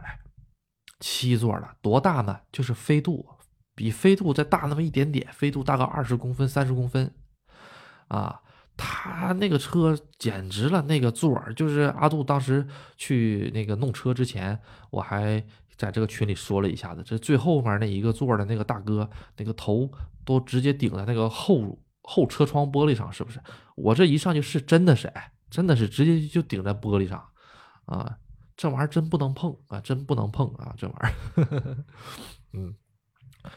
[1.00, 2.38] 七座的，多大呢？
[2.52, 3.26] 就是飞度，
[3.74, 7.12] 比飞度再大那么一点点，飞度大概二十公分、三十公分
[8.08, 8.40] 啊。
[8.76, 14.58] 他那个车简直了，那个座儿就是阿杜当时去那个弄车之前，
[14.90, 15.44] 我还
[15.76, 19.90] 在这个群里说了一下子，这最后面那一个座的那个大哥，那个头
[20.24, 23.38] 都直接顶在那个后后车窗玻璃上，是不是？
[23.76, 27.22] 我这一上去是真的是，哎，真的是直接就顶在玻璃上
[27.84, 28.16] 啊！
[28.60, 31.84] 这玩意儿真不能碰啊，真不能碰啊，这玩意儿。
[32.52, 32.74] 嗯，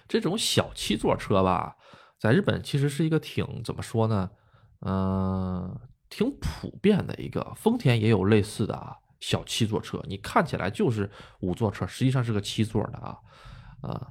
[0.08, 1.76] 这种小七座车吧，
[2.18, 4.32] 在日本其实是一个挺怎么说呢？
[4.80, 11.12] 嗯，挺普遍的一个，丰田也有类似的啊，小七座车，你看起来就是
[11.42, 13.18] 五座车，实际上是个七座的啊，
[13.82, 14.08] 啊，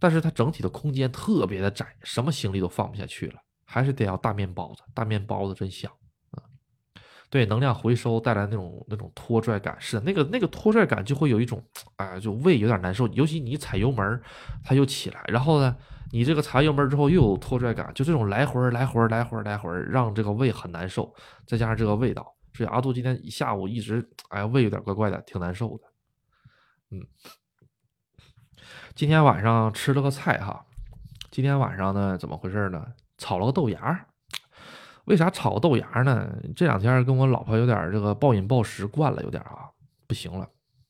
[0.00, 5.88] 但是它整体的空间特别的窄，什么行李都放不下去了，还是得要大面包子，大面包子真香。
[7.34, 11.60] 对，能量回收带来那种那种拖拽感，是的，那个那个拖拽感就会有一种，
[11.96, 14.22] 哎，就胃有点难受，尤其你踩油门，
[14.62, 15.76] 它又起来，然后呢。
[16.12, 21.12] 你这个踩油门之后又有拖拽感，就这种来回来回来回来回让这个胃很难受，
[21.44, 25.84] 再加上这个味道，所以阿杜今天一下午一直哎胃有点怪怪的，挺难受的。
[26.90, 27.02] 嗯，
[28.94, 30.64] 今天晚上吃了个菜哈，
[31.32, 32.86] 今天晚上呢怎么回事呢？
[33.18, 34.06] 炒了个豆芽，
[35.04, 36.34] 为啥炒豆芽呢？
[36.56, 39.68] 这两天跟我老婆有点这个暴饮暴食惯了，有点啊
[40.06, 40.48] 不行了。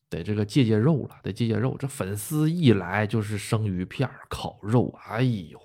[0.09, 1.75] 得这个借借肉了，得借借肉。
[1.77, 5.59] 这粉丝一来就是生鱼片、烤肉，哎呦，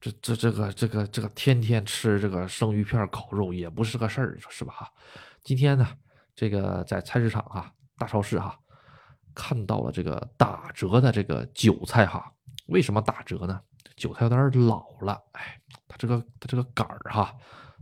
[0.00, 4.74] 这这这个这个这个天天吃这个生鱼片、烤肉也不是个事儿，是吧？
[4.74, 4.92] 哈，
[5.42, 5.86] 今天呢，
[6.34, 8.58] 这个在菜市场哈、大超市哈，
[9.34, 12.30] 看到了这个打折的这个韭菜哈。
[12.66, 13.60] 为什么打折呢？
[13.96, 17.32] 韭菜有点老了，哎，它这个它这个杆儿哈，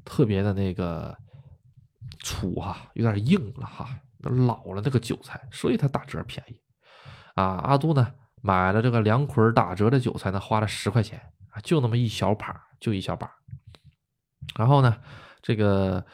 [0.04, 1.16] 特别的那个
[2.22, 3.88] 粗哈，有点硬了哈。
[4.22, 6.60] 老了那个韭菜，所以它打折便宜
[7.36, 7.56] 啊！
[7.64, 8.06] 阿杜呢
[8.42, 13.30] 买了这个两捆打折的韭菜呢，花了十块钱啊，就那么一小把，就一小把。
[14.56, 14.94] 然后呢，
[15.40, 16.04] 这个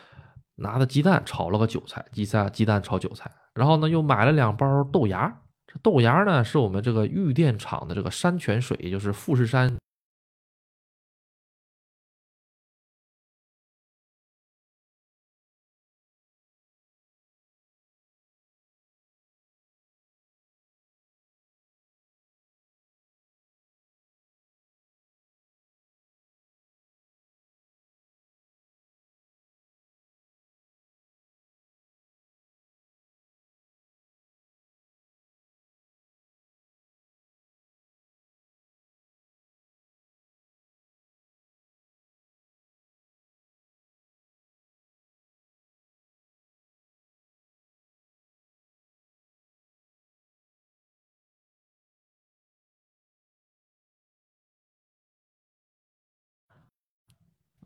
[0.55, 3.29] 拿的鸡蛋炒了个韭菜，鸡蛋鸡蛋炒韭菜。
[3.55, 9.77] 然后呢，又买了两包豆芽，这豆芽呢是我们这个玉电厂的这个山泉水，也就是富士山。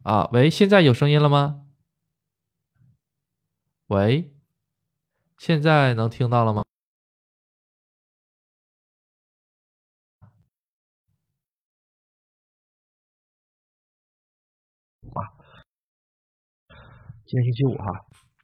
[0.02, 1.66] 啊，喂，现在有声音了吗？
[3.88, 4.32] 喂，
[5.38, 6.64] 现在能听到了吗？
[15.12, 15.20] 啊，
[17.26, 17.84] 今天星期五哈，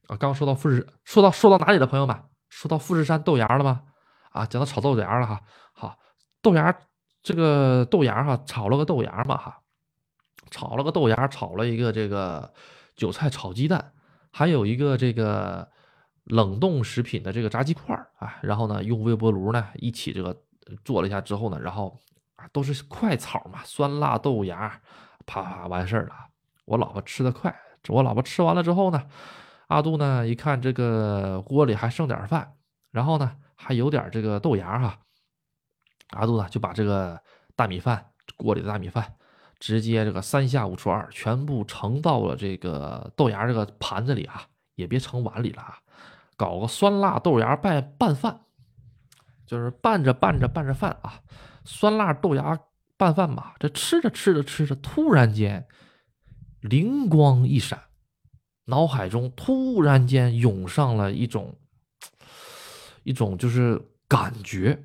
[0.08, 2.22] 啊，刚刚说到富士，说到说到哪里了，朋友们？
[2.50, 3.84] 说到富士山豆芽了吗？
[4.32, 5.42] 啊，讲到炒豆芽了哈。
[5.72, 5.98] 好，
[6.42, 6.76] 豆芽
[7.22, 9.62] 这个豆芽哈，炒了个豆芽嘛哈。
[10.50, 12.52] 炒了个豆芽，炒了一个这个
[12.94, 13.92] 韭菜炒鸡蛋，
[14.30, 15.68] 还有一个这个
[16.24, 20.36] 冷冻食品的这个炸鸡块儿啊，然后呢用微波炉呢一起这个
[20.84, 21.98] 做了一下之后呢，然后
[22.36, 24.80] 啊都是快炒嘛，酸辣豆芽，
[25.26, 26.14] 啪啪完事儿了。
[26.64, 27.54] 我老婆吃的快，
[27.88, 29.06] 我老婆吃完了之后呢，
[29.68, 32.54] 阿杜呢一看这个锅里还剩点饭，
[32.90, 34.98] 然后呢还有点这个豆芽哈，
[36.10, 37.20] 阿杜呢就把这个
[37.54, 38.06] 大米饭
[38.36, 39.14] 锅里的大米饭。
[39.58, 44.42] 直接这个三下五除二，全部盛到了这个豆芽这个盘子里啊，
[44.74, 45.78] 也别盛碗里了啊，
[46.36, 48.40] 搞个酸辣豆芽拌拌饭，
[49.46, 51.20] 就是拌着拌着拌着饭啊，
[51.64, 52.58] 酸辣豆芽
[52.98, 53.52] 拌饭嘛。
[53.58, 55.66] 这吃着吃着吃着，突然间
[56.60, 57.80] 灵光一闪，
[58.66, 61.56] 脑海中突然间涌上了一种
[63.04, 64.84] 一种就是感觉，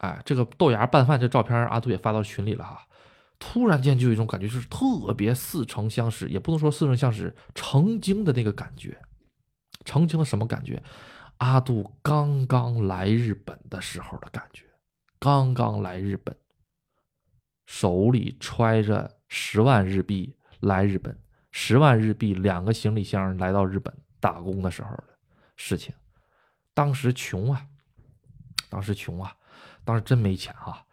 [0.00, 2.84] 哎，这个豆芽拌饭这照片阿杜也发到群里了哈。
[3.38, 9.00] 突然间就有一种感觉，就是特别似曾相识，也不能说似曾相识，曾经的那个感觉，
[9.84, 10.82] 澄清了什么感觉？
[11.38, 14.64] 阿杜刚刚来日本的时候的感觉，
[15.20, 16.36] 刚刚来日本，
[17.64, 21.16] 手里揣着十万日币来日本，
[21.52, 25.04] 十万日币两个行李箱来到日本打工的时候的
[25.54, 25.94] 事情。
[26.74, 27.64] 当时穷啊，
[28.68, 29.36] 当时穷啊，
[29.84, 30.84] 当时真没钱哈，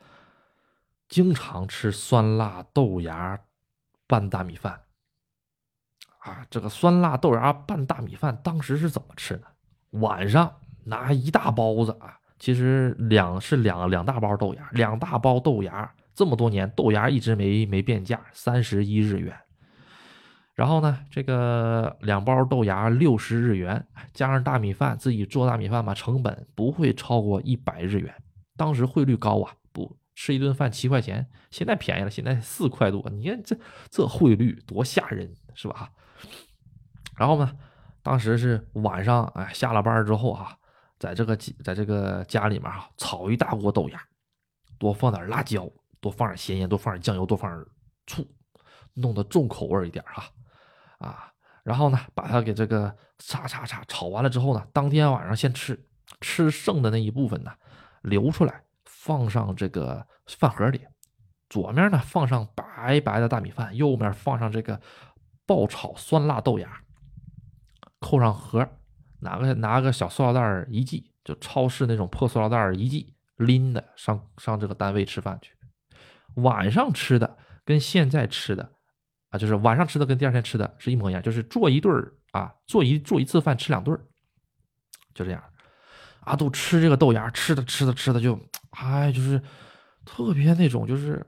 [1.16, 3.40] 经常吃酸辣豆芽
[4.06, 4.82] 拌大米饭。
[6.18, 9.48] 啊，这个酸辣豆芽拌大米饭当时是怎么吃的？
[9.92, 19.34] 晚上拿一大包子啊，其实两是两两大包豆芽，两大包豆芽，这么多年豆芽一直没没变价，三十一日元。
[20.54, 28.14] 然后呢，这个两包豆芽六十日元，加上大米饭，自己做大米饭嘛，成本不会超过一百日元。
[28.58, 29.54] 当时汇率高啊，
[30.16, 33.08] 吃一顿饭七块钱，现在便宜了，现在四块多。
[33.12, 33.56] 你看这
[33.90, 35.92] 这汇率多吓人，是吧？
[37.16, 37.56] 然后呢？
[38.02, 40.56] 当时是晚上，哎，下了班之后啊，
[41.00, 44.00] 在这个在这个家里面啊，炒一大锅豆芽，
[44.78, 45.68] 多放点辣椒，
[46.00, 47.66] 多放点咸盐，多放点酱油，多放点
[48.06, 48.24] 醋，
[48.94, 50.24] 弄得重口味一点哈，
[51.00, 55.84] 啊，然后呢，把它给这个叉叉叉炒完了之后呢，当天晚上先吃，
[56.22, 57.52] 吃剩的那一部分呢，
[58.04, 58.62] 留出来
[59.06, 60.82] 放上这个饭盒里，
[61.48, 64.82] 左面呢放上白白的大米饭，右面放上这个
[65.46, 66.82] 爆炒酸辣豆芽。
[68.00, 68.68] 扣上盒，
[69.20, 75.54] 拿个拿个小塑料袋一系，就超市那种破塑料袋一系，拎的上上这个单位吃饭去。
[76.38, 78.72] 晚上吃的跟现在吃的
[79.30, 84.02] 啊，就是晚上吃的跟第二天吃的是一模一样，就是做一顿儿啊，做一做一次饭吃两顿儿，
[85.14, 85.44] 就这样。
[86.26, 88.40] 阿杜吃这个豆芽，吃的吃的吃的就，
[88.72, 89.42] 哎，就是
[90.06, 91.26] 特别那种，就是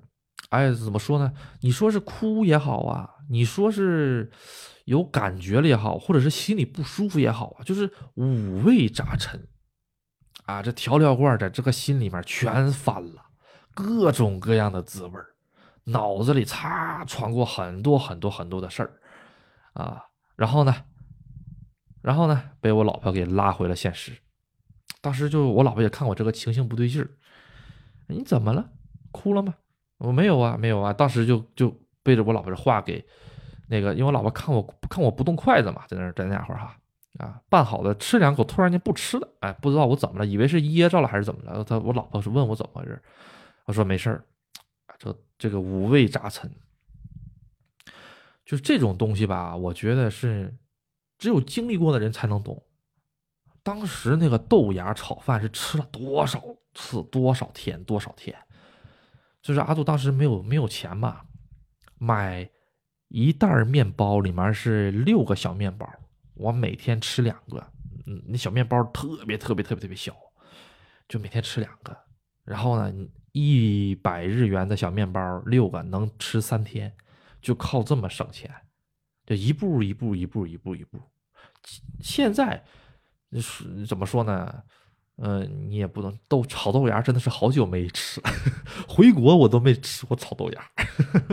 [0.49, 1.31] 哎，怎么说呢？
[1.61, 4.31] 你说是哭也好啊，你说是。
[4.87, 9.45] 有感觉了也好，或者是心里不舒服也好啊，就是五味杂陈
[10.45, 13.21] 啊，这调料罐在这个心里面全翻了，
[13.73, 15.19] 各种各样的滋味
[15.83, 18.93] 脑子里擦传过很多很多很多的事儿
[19.73, 20.01] 啊，
[20.37, 20.73] 然后呢，
[22.01, 24.13] 然后呢，被我老婆给拉回了现实。
[25.07, 27.07] 当时就我老婆也看我这个情形不对劲儿，
[28.07, 28.69] 你怎么了？
[29.13, 29.55] 哭了吗？
[29.99, 30.91] 我没有啊，没有啊。
[30.91, 33.05] 当时就就背着我老婆的话给。
[33.69, 36.77] 那个，因为我老婆看我看我不动筷子嘛，在那儿在那会儿哈
[37.19, 41.63] 啊，拌好的吃两口，突然间不吃了，哎，不知道我怎么了，以为是噎着了还是怎么了。
[41.63, 43.01] 他我老婆是问我怎么回事，
[43.63, 44.25] 我说没事儿，
[44.97, 46.51] 这这个五味杂陈，
[48.43, 50.53] 就这种东西吧，我觉得是
[51.17, 52.61] 只有经历过的人才能懂。
[53.67, 56.41] 当时那个豆芽炒饭是吃了多少
[56.73, 58.33] 次、多少天、多少天，
[59.41, 61.21] 就是阿杜当时没有没有钱嘛，
[61.97, 62.49] 买。
[63.09, 65.89] 一袋面包里面是六个小面包，
[66.33, 67.65] 我每天吃两个。
[68.05, 70.13] 嗯，那小面包特别特别特别特别小，
[71.07, 71.97] 就每天吃两个。
[72.43, 72.93] 然后呢，
[73.31, 76.93] 一百日元的小面包六个能吃三天，
[77.41, 78.53] 就靠这么省钱，
[79.25, 80.99] 就一步一步一步一步一步。
[82.01, 82.61] 现在
[83.33, 84.63] 是怎么说呢？
[85.19, 88.21] 嗯，你也不能豆炒豆芽，真的是好久没吃。
[88.87, 90.61] 回国我都没吃过炒豆芽，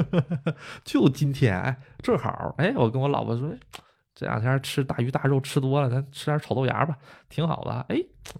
[0.82, 3.54] 就今天哎，正好哎，我跟我老婆说，
[4.14, 6.96] 这两天吃大鱼大肉吃多了，咱吃点炒豆芽吧，
[7.28, 7.72] 挺好的。
[7.90, 7.96] 哎，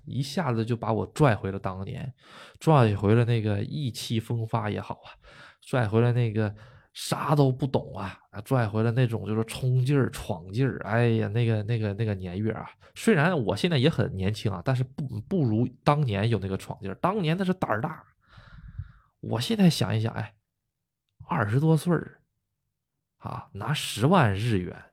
[0.07, 2.15] 一下子就把我拽回了当年，
[2.59, 5.13] 拽回了那个意气风发也好啊，
[5.61, 6.55] 拽回了那个。
[6.95, 10.79] 啥都不懂啊，拽回来那种就是冲劲儿、闯劲儿。
[10.85, 16.95] 哎呀，那个、那个、那个年月啊，虽然我现在也很年轻啊，但是不不如当年有那个闯劲儿。
[16.95, 18.05] 当年那是胆儿大。
[19.19, 20.35] 我现在想一想，哎，
[21.27, 22.21] 二十多岁儿
[23.19, 24.85] 啊，拿十万日元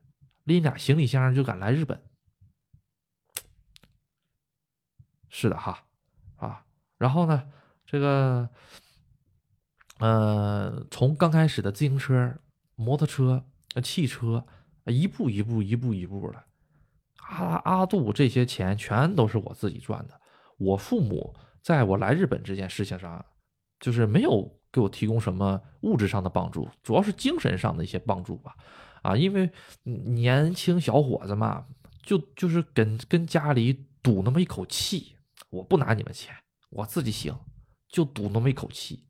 [0.46, 2.02] 拎俩行李箱就敢来日本，
[5.30, 5.86] 是的哈
[6.38, 6.66] 啊。
[6.98, 7.48] 然后呢，
[7.86, 8.50] 这个。
[10.02, 12.36] 呃，从刚开始的自行车、
[12.76, 13.46] 摩托车、
[13.84, 14.44] 汽车，
[14.88, 16.44] 一步一步、一步一步的，
[17.30, 20.20] 阿阿杜这些钱全都是我自己赚的。
[20.58, 23.24] 我父母在我来日本这件事情上，
[23.80, 28.56] 就是没有给我提供什么物质上的帮助，主要是精神上的一些帮助吧。
[29.04, 29.52] 啊，因为
[29.84, 31.64] 年轻小伙子嘛，
[32.02, 35.16] 就就是跟跟家里赌那么一口气，
[35.52, 36.36] 我不拿你们钱，
[36.72, 37.38] 我自己行，
[37.88, 39.06] 就赌那么一口气。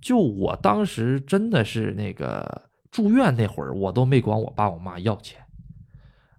[0.00, 5.40] 就我当时真的是那个住院那会儿，我都没管我爸我妈要钱，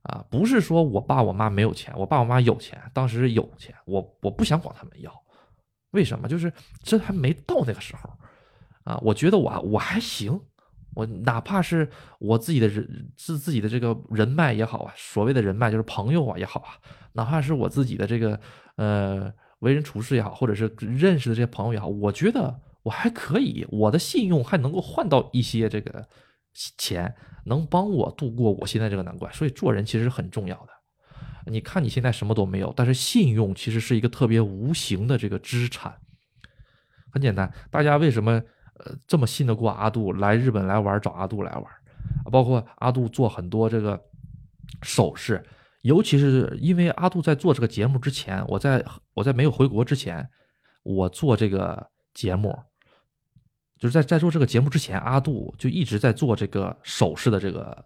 [0.03, 5.11] 啊，不是说我爸我妈没有钱，我爸我妈有钱，当时有钱，我我不想管他们要，
[5.91, 6.27] 为什么？
[6.27, 6.51] 就是
[6.81, 8.09] 这还没到那个时候，
[8.83, 10.39] 啊，我觉得我我还行，
[10.95, 11.89] 我哪怕是
[12.19, 16.69] 我自己的人自自己的这个人脉也好啊，所谓的人脉就是朋友啊也好啊，
[17.13, 18.39] 哪怕是我自己的这个
[18.77, 26.07] 呃为人处事也好，或者是认识的这些朋友也好，我觉得我还可以，我的信用还能够换到一些这个
[26.53, 27.13] 钱，
[27.45, 29.31] 能帮我度过我现在这个难关。
[29.33, 30.69] 所以做人其实很重要的。
[31.51, 35.93] 你看你现在什么都没有，但是信用其实是一个特别无形的这个资产。
[37.11, 38.31] 很简单，大家为什么
[38.79, 41.65] 呃这么信得过阿杜来日本来玩，找阿杜来玩，
[42.31, 44.01] 包括阿杜做很多这个
[44.81, 45.43] 首饰，
[45.81, 48.83] 尤其是因为阿杜在做这个节目之前，我在
[49.13, 50.29] 我在没有回国之前，
[50.83, 52.57] 我做这个节目，
[53.77, 57.85] 就是在在做这个节目之前，阿杜就一直在做这个首饰的这个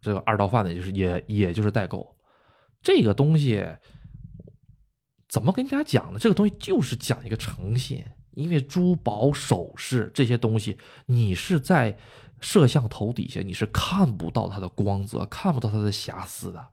[0.00, 2.16] 这个二道贩子，就是也也就是代购。
[2.82, 3.64] 这个东西
[5.28, 6.18] 怎么跟大家讲呢？
[6.18, 11.96] 这个东西就是讲一个诚信，因为珠宝首饰这些东西，你是在
[12.40, 16.68] 摄像头底下，你是看不到它的光泽，看不到它的瑕疵的。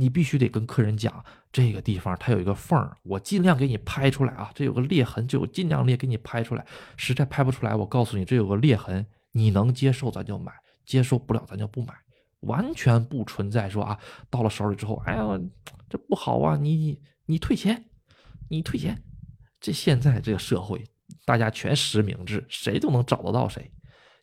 [0.00, 1.22] 你必须得跟客人讲，
[1.52, 4.50] 这个地方它有一个缝儿，我尽量给你拍出来啊。
[4.54, 6.66] 这有个裂痕，就尽量裂给你拍出来。
[6.96, 10.50] 实在拍不出来，我告诉你，这有个裂痕，你能接受咱就买，
[10.86, 11.92] 接受不了咱就不买。
[12.40, 13.98] 完全不存在说啊，
[14.30, 15.38] 到了手里之后，哎呀，
[15.90, 16.56] 这不好啊！
[16.56, 17.84] 你你退钱，
[18.48, 19.02] 你退钱。
[19.60, 20.82] 这现在这个社会，
[21.26, 23.70] 大家全实名制，谁都能找得到谁，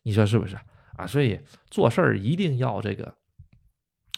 [0.02, 0.58] 你说是不是
[0.96, 1.06] 啊？
[1.06, 1.38] 所以
[1.70, 3.14] 做事儿一定要这个，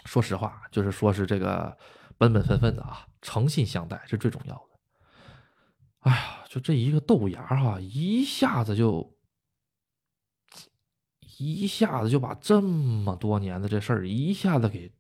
[0.05, 1.77] 说实话，就是说是这个
[2.19, 4.81] 本本分分的啊，诚信相待是最重要的。
[6.01, 9.17] 哎呀，就这一个豆芽哈，一下子就。
[11.43, 14.93] 一下子就把这么多年的这事儿一下子给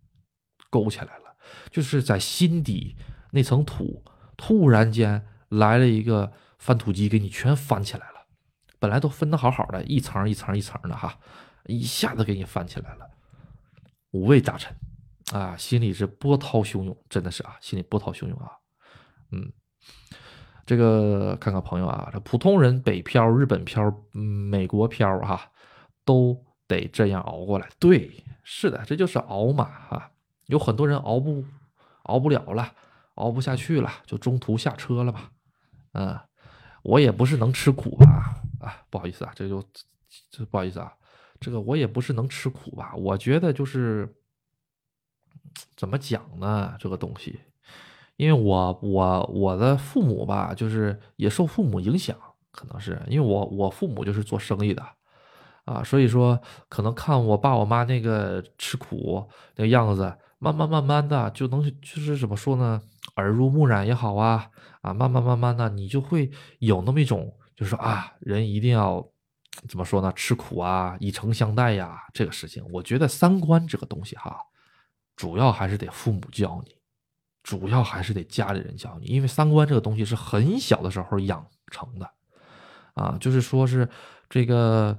[0.71, 1.37] 勾起来了，
[1.71, 2.97] 就是在心底
[3.33, 4.03] 那层土
[4.39, 8.27] 突然间来了一个翻土机，给你全翻起来了。
[8.79, 11.19] 本来都分的好好的，一层一层一层的哈，
[11.67, 13.11] 一下子给你翻起来了，
[14.13, 14.75] 五味杂陈
[15.33, 18.53] 啊，心里是波涛汹涌，真的是啊，心里波涛汹涌啊。
[19.33, 19.53] 嗯，
[20.67, 25.51] 这个看看朋友啊，这普通人北漂、日本漂、美国漂哈。
[26.03, 30.11] 都得这样熬过来，对，是的，这就是熬嘛，哈，
[30.47, 31.45] 有很多人熬不
[32.05, 32.73] 熬不了了，
[33.15, 35.31] 熬不下去了，就中途下车了吧，
[35.93, 36.19] 嗯，
[36.83, 39.63] 我也不是能吃苦吧，啊，不好意思啊，这就
[40.31, 40.93] 这不好意思啊，
[41.39, 44.13] 这个我也不是能吃苦吧，我觉得就是
[45.77, 47.41] 怎么讲呢，这个东西，
[48.17, 52.17] 因为我我我的父母吧，就是也受父母影响，
[52.51, 54.83] 可能是因为我我父母就是做生意的。
[55.67, 59.25] 啊，所以说可能看我爸我妈那个吃苦
[59.55, 62.81] 那个样子，慢慢慢慢的就能就是怎么说呢，
[63.17, 66.29] 耳濡目染也好啊，啊，慢慢慢慢的你就会
[66.59, 69.07] 有那么一种，就是说啊，人一定要
[69.69, 74.37] 怎么说呢，吃苦啊，以诚相待呀，这个事情，我觉得三观这个东西哈，
[75.21, 76.75] 主要还是得父母教你，
[77.43, 82.11] 主要还是得家里人教你，因为三观这个东西是很小的时候养成的，
[82.95, 83.87] 啊，就是说是
[84.29, 84.99] 这个。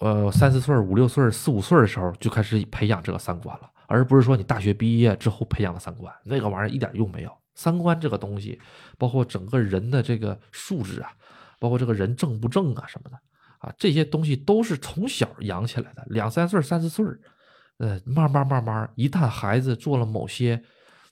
[0.00, 7.30] 呃，三四岁、五六岁、四五岁的时候就开始培养这个三观了，而不是说你大学毕业之后培养的三观，那个玩意儿一点用没有。
[7.54, 8.58] 三观这个东西，
[8.96, 11.12] 包括整个人的这个素质啊，
[11.58, 13.16] 包括这个人正不正啊什么的
[13.58, 16.02] 啊，这些东西都是从小养起来的。
[16.08, 17.04] 两三岁、三四岁，
[17.80, 20.62] 呃，慢慢慢慢，一旦孩子做了某些，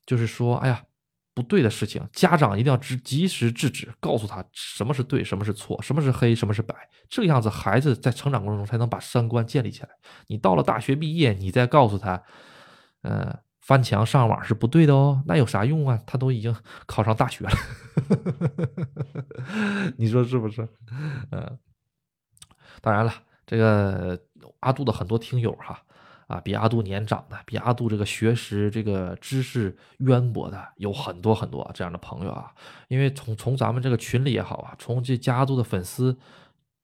[0.07, 0.85] 就是说，哎呀。
[1.35, 6.75] 不对的事情，家长一定要及及时制止，告诉他什么是对，什么是错，什么是黑，什么是白，
[7.09, 9.89] 这样子孩子在成长过程中才能把三观建立起来。
[10.27, 12.21] 你到了大学毕业，你再告诉他，
[13.03, 15.97] 呃，翻墙上网是不对的哦，那有啥用啊？
[16.05, 16.53] 他都已经
[16.87, 17.51] 考上大学了，
[19.97, 20.69] 你说是不是？
[21.31, 21.57] 嗯，
[22.81, 23.15] 当然了，
[23.47, 24.21] 这个
[24.59, 25.81] 阿杜的很多听友哈。
[26.29, 32.53] 啊，比阿杜年长的，比阿杜这个学识、这个知识渊博的有很多很多这样的朋友啊。
[32.89, 36.17] 因为从从咱们这个群里也好啊，从这加阿杜的粉丝，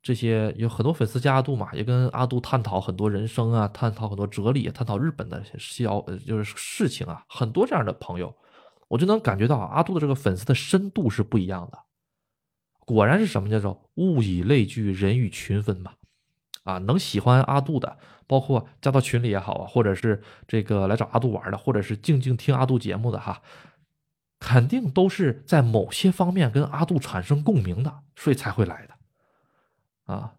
[0.02, 8.34] 这些有很多粉丝加阿杜嘛，也跟阿杜探讨很多人生啊，探讨很多哲理，探讨日本的小就是事情啊，很多这样的朋友，
[8.88, 11.78] 我就能感觉到阿杜的这个粉丝的深度是不一样的。
[12.86, 15.92] 果然是什么叫做物以类聚，人以群分嘛。
[16.64, 17.96] 啊，能喜欢阿杜的，
[18.26, 23.40] 包括加到群里也好啊，或者是这个来找阿杜玩的，或者是静静听阿杜节目的哈，
[24.40, 28.94] 肯定都是在某些方面跟阿杜产生共鸣的，所以才会来的。
[30.12, 30.34] 啊，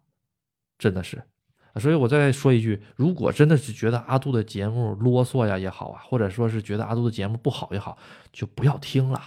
[0.78, 1.22] 真的是，
[1.76, 7.96] 所以我再说一句，如果真的是觉得阿杜的节目啰嗦呀也好啊，或者说是觉得阿杜的节目不好也好，
[8.32, 9.20] 就不要听了，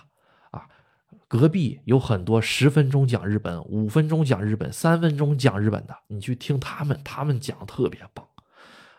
[1.30, 8.28] 隔壁有很多十分钟讲日本、五分钟讲日本、三分钟讲日本的，你去听他们，他们讲特别棒，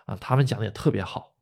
[0.07, 1.33] 啊，他们讲的也特别好，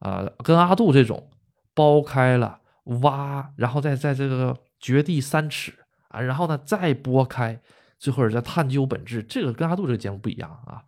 [0.00, 1.30] 啊，跟阿杜这种
[1.74, 2.60] 剥开了
[3.00, 5.72] 挖，然后再在这个掘地三尺
[6.08, 7.62] 啊，然后呢再剥开，
[7.98, 10.84] 最后再探究本质，这个跟阿杜这个节目不一样啊。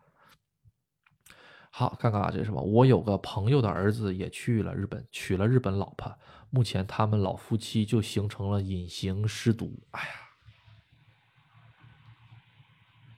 [1.70, 2.60] 好，看看啊，这是什么？
[2.60, 6.14] 我有个朋友的儿子也去了日本，娶了日本老婆。
[6.54, 9.82] 目前他们老夫妻就形成了隐形失独。
[9.92, 10.14] 哎呀，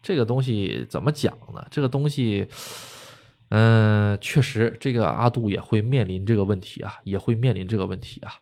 [0.00, 1.66] 这个东西怎么讲呢？
[1.68, 2.48] 这个东西，
[3.48, 8.34] 嗯，确实，这个阿杜也会面临这个问题啊，也会面临这个问题啊。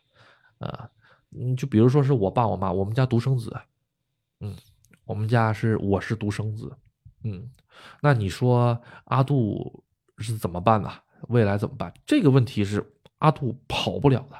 [0.59, 0.89] 啊，
[1.31, 3.51] 嗯，就比如说是我爸我妈，我们家独生子，
[4.41, 4.55] 嗯，
[5.05, 6.71] 我们家是我是独生子，
[7.23, 7.49] 嗯，
[7.99, 9.83] 那你说阿杜
[10.19, 10.93] 是怎么办呢？
[11.29, 11.91] 未来怎么办？
[12.05, 12.85] 这个问题是
[13.17, 14.37] 阿杜跑不了的。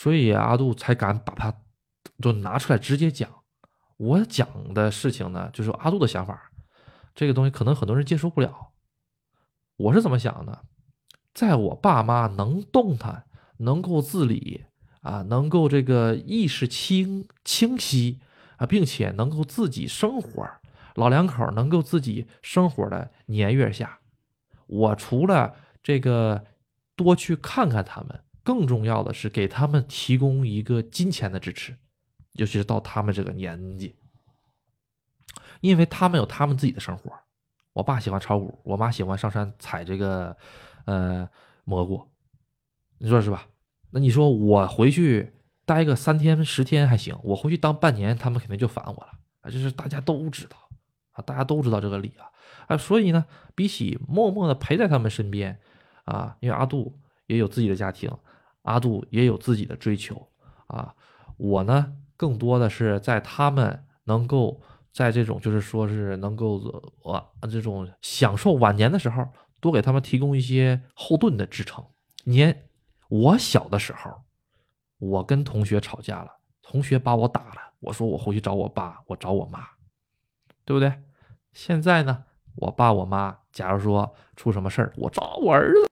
[0.00, 1.54] 所以阿杜才敢把它
[2.22, 3.28] 就拿出来直接讲。
[3.98, 6.50] 我讲的事情呢，就是阿杜的想法，
[7.14, 8.70] 这个东西可能很多人接受不了。
[9.76, 10.64] 我是怎么想的？
[11.34, 13.26] 在我爸妈能动弹、
[13.58, 14.64] 能够自理
[15.02, 18.20] 啊，能够这个意识清清晰
[18.56, 20.48] 啊，并且能够自己生活，
[20.94, 23.98] 老两口能够自己生活的年月下，
[24.66, 26.46] 我除了这个
[26.96, 28.18] 多去看看他们。
[28.42, 31.76] 更重要的是给他们提供一个金钱的支持，
[32.32, 33.96] 尤其是到他们这个年纪，
[35.60, 37.12] 因为他们有他们自己的生活。
[37.72, 40.36] 我爸喜欢炒股，我妈喜欢上山采这个
[40.86, 41.28] 呃
[41.64, 42.02] 蘑菇，
[42.98, 43.46] 你说是吧？
[43.90, 45.32] 那你说我回去
[45.64, 49.12] 待个三天十天还行，我回去当半年，他们肯定就烦我了
[49.42, 49.50] 啊！
[49.50, 50.56] 就是大家都知道
[51.12, 52.26] 啊，大家都知道这个理啊
[52.66, 53.24] 啊，所以呢，
[53.54, 55.60] 比起默默的陪在他们身边
[56.04, 58.10] 啊，因为阿杜也有自己的家庭。
[58.62, 60.28] 阿杜也有自己的追求
[60.66, 60.94] 啊，
[61.36, 64.60] 我呢更多的是在他们能够
[64.92, 66.60] 在这种就是说是能够
[67.02, 69.26] 我这种享受晚年的时候，
[69.60, 71.84] 多给他们提供一些后盾的支撑。
[72.24, 72.68] 年
[73.08, 74.22] 我小的时候，
[74.98, 76.30] 我跟同学吵架了，
[76.62, 79.66] 同学把我打了，我说我回去找我爸，我找我妈，
[80.64, 80.92] 对不对？
[81.52, 82.24] 现在呢，
[82.56, 85.89] 我爸我妈假如说出什么事儿，我找我儿子。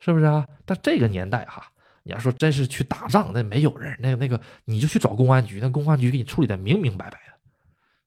[0.00, 0.46] 是不是啊？
[0.64, 1.66] 但这个年代哈，
[2.02, 7.34] 你要说真是去打仗，那没有人，那那个你就去找公安局，那公安局给你处理的明明白白的。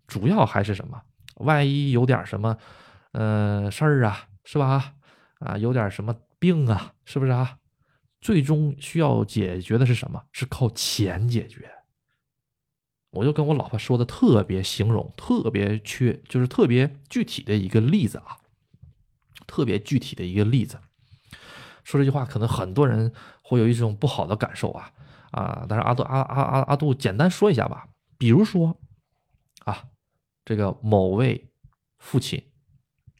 [0.08, 1.02] 主要还是什么？
[1.36, 2.58] 万一有点什么，
[3.14, 4.94] 呃事儿啊，是吧？
[5.40, 7.58] 啊，有点什么病啊，是不是啊？
[8.20, 10.24] 最终需要解决的是什么？
[10.32, 11.72] 是靠钱解决。
[13.10, 18.38] 我就跟我老婆说的特别形容，特别缺，就是特别具体的一个例子啊，
[19.48, 20.80] 特别具体的一个例子。
[21.84, 23.12] 说这句话，可能很多人
[23.42, 24.92] 会有一种不好的感受啊
[25.32, 25.66] 啊！
[25.68, 28.78] 但是阿杜阿阿阿阿杜简单说一下吧，比如说
[29.66, 29.86] 啊，
[30.46, 31.52] 这个某位
[31.98, 32.44] 父亲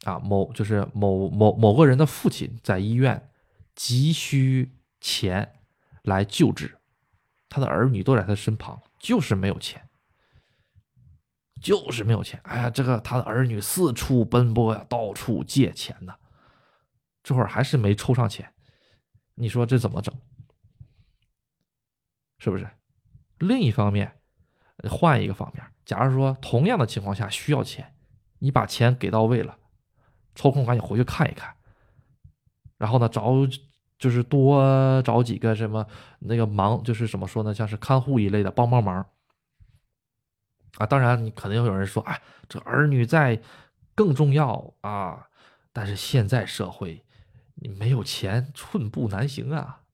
[0.04, 3.30] 啊，某就是某某某个人的父亲在医院
[3.74, 5.60] 急需钱
[6.02, 6.78] 来救治，
[7.48, 9.88] 他的儿女都在他身旁，就是没有钱，
[11.60, 12.40] 就是没有钱。
[12.44, 16.14] 哎呀，这个他的儿女四处奔波呀，到处借钱呢。
[17.24, 18.51] 这会儿还是没抽上钱，
[19.34, 20.14] 你说这怎么整？
[22.38, 22.68] 是不是？
[23.38, 24.20] 另一方面，
[24.90, 27.94] 换一个方面，假如说同样的情况下需要钱，
[28.40, 29.58] 你把钱给到位了，
[30.34, 31.54] 抽空赶紧回去看一看，
[32.78, 33.32] 然后呢，找
[33.98, 35.86] 就是多找几个什么
[36.18, 39.06] 那个忙，就是怎么说呢，像是看护一类的帮帮忙
[40.78, 40.86] 啊。
[40.86, 43.40] 当然，你可能有人说，哎，这儿女在
[43.94, 45.28] 更重要啊，
[45.72, 47.04] 但是现在社会。
[47.62, 49.84] 你没有钱，寸步难行啊！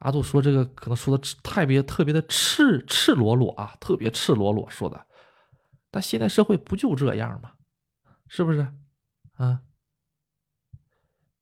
[0.00, 5.06] 阿杜说这个可能说的特别特别的赤赤裸裸啊，特别赤裸裸说的。
[5.90, 7.54] 但现在社会不就这样吗？
[8.28, 8.70] 是不是？
[9.34, 9.62] 啊，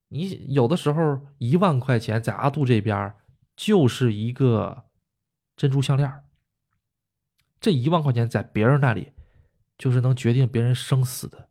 [0.08, 3.12] 你有的时候一万块钱在阿杜这边
[3.56, 4.84] 就是一个
[5.56, 6.24] 珍珠项链
[7.58, 9.12] 这一万块钱在别人那里
[9.76, 11.48] 就是能决定别人生死的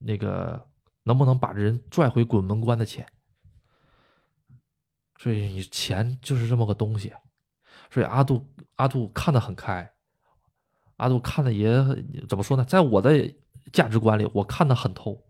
[0.00, 0.68] 那个。
[1.04, 3.10] 能不能把人拽回鬼门关的钱？
[5.20, 7.12] 所以你钱就是这么个东西。
[7.90, 8.46] 所以阿杜
[8.76, 9.92] 阿杜看得很开，
[10.96, 11.68] 阿杜看的也
[12.26, 12.64] 怎么说呢？
[12.64, 13.30] 在我的
[13.70, 15.22] 价值观里，我看得很透。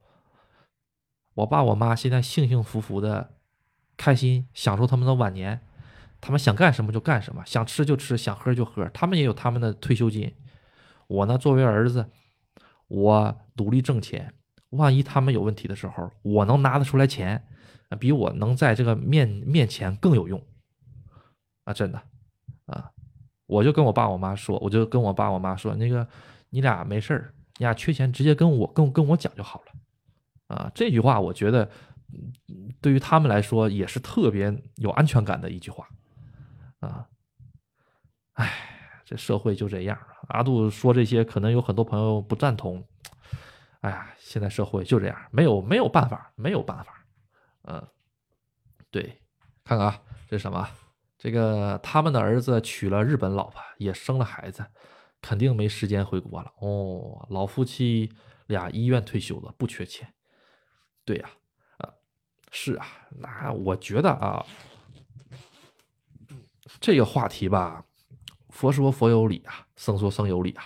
[1.35, 3.35] 我爸我妈现在幸幸福福的，
[3.97, 5.61] 开心享受他们的晚年，
[6.21, 10.33] 他们想干什么就干什么，想吃就吃，想喝就喝，他们也有他们的退休金。
[11.09, 12.07] 我呢，作为儿子，
[12.87, 14.35] 我独立挣钱。
[14.71, 17.45] 万一他们有问题的时候，我能拿得出来钱，
[17.97, 20.41] 比我能在这个面面前更有用
[21.65, 21.73] 啊！
[21.73, 22.03] 真的，
[22.67, 22.91] 啊，
[23.47, 26.07] 我就跟我爸我妈说，我就跟我爸我妈说，那个
[26.51, 31.69] 你俩没事儿，你俩缺钱直接跟我跟跟我讲就好了，啊，这句话我觉得
[32.81, 35.89] 对于他们来说也是特别有安全感的一句话，
[36.81, 37.09] 啊，
[38.35, 39.99] 哎，这社会就这样。
[40.29, 42.85] 阿杜说这些，可能有很多朋友不赞同。
[43.81, 47.00] 哎呀，现在社会就这样，没有没有办法，没有办法。
[47.63, 47.87] 嗯，
[48.91, 49.21] 对，
[49.65, 50.69] 看看啊，这是什么？
[51.19, 54.65] 这个他们的儿子娶了日本老婆，也生了孩子，
[55.21, 56.53] 肯定没时间回国了。
[56.61, 58.11] 哦，老夫妻
[58.47, 60.15] 俩医院退休了，不缺钱。
[61.05, 61.31] 对呀，
[61.77, 61.93] 啊，
[62.51, 64.45] 是啊，那我觉得啊，
[66.81, 67.85] 这个话题吧。
[68.49, 70.65] 佛说佛有理啊，僧说僧有理啊，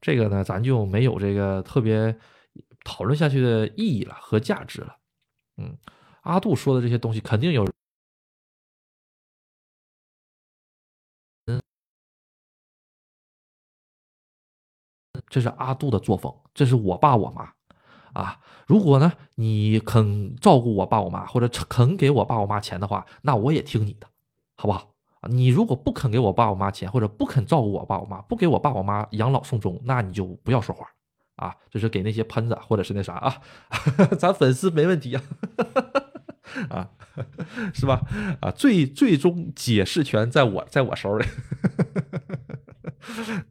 [0.00, 2.18] 这个呢，咱就没有这个特别
[2.84, 4.96] 讨论下去的意义了和价值了。
[5.58, 5.76] 嗯，
[6.22, 7.66] 阿杜说的这些东西肯定有，
[11.46, 11.60] 嗯，
[15.28, 17.54] 这是阿杜的作风，这是我爸我妈
[18.12, 18.40] 啊。
[18.66, 24.06] 如果呢，你肯照顾我爸我妈，或者肯给我爸我妈钱的话，那我也听你的，
[24.56, 24.94] 好不好？
[25.28, 30.86] 你如果不肯给我爸我妈钱，或者不肯照顾我爸我妈，不给我爸我妈养老送终，那你就不要说话
[31.36, 31.56] 啊！
[31.70, 33.42] 就是给那些喷子或者是那啥啊，
[34.18, 35.22] 咱粉丝没问题啊，
[36.68, 36.88] 啊，
[37.74, 38.00] 是吧？
[38.40, 41.26] 啊，最最终解释权在我在我手里。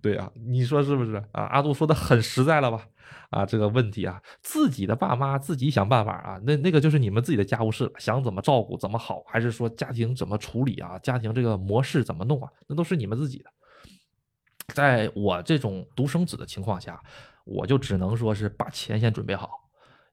[0.02, 1.44] 对啊，你说是不是啊？
[1.44, 2.88] 阿杜说的很实在了吧？
[3.32, 10.98] 啊，这个问题啊，自己的爸妈自己想办法啊，那那个就是你们自己的家务事，想怎么照顾怎么好，还是说家庭怎么处理啊？
[11.00, 12.50] 家庭这个模式怎么弄啊？
[12.68, 13.46] 那都是你们自己的。
[14.74, 17.02] 在我这种独生子的情况下，
[17.44, 19.50] 我就只能说是把钱先准备好，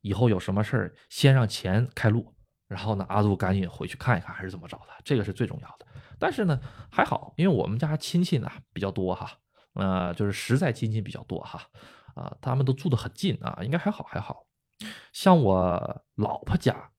[0.00, 2.32] 以后有什么事儿先让钱开路，
[2.66, 5.86] 然后呢，阿杜赶紧回去看一看，还是怎么着的，这个是最重要的。
[6.18, 6.60] 但是呢，
[6.90, 9.30] 还好，因为我们家亲戚呢比较多哈，
[9.74, 11.60] 呃，就是实在亲戚比较多哈。
[12.14, 14.46] 啊，他们都住得很近啊，应该还好还好。
[15.12, 16.90] 像我老婆家，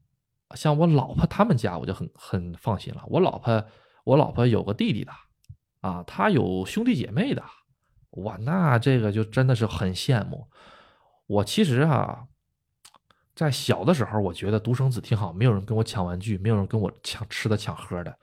[0.53, 3.01] 像我老婆他们家，我就很很放心了。
[3.07, 3.65] 我老婆，
[4.03, 5.11] 我老婆有个弟弟的，
[5.81, 7.43] 啊，他有兄弟姐妹的，
[8.11, 10.47] 哇，那这个就真的是很羡慕。
[11.25, 12.27] 我其实啊，
[13.37, 18.17] 在小的时候，我觉得独生子挺好，没有人跟我抢玩具，没有人跟我抢吃的抢喝的。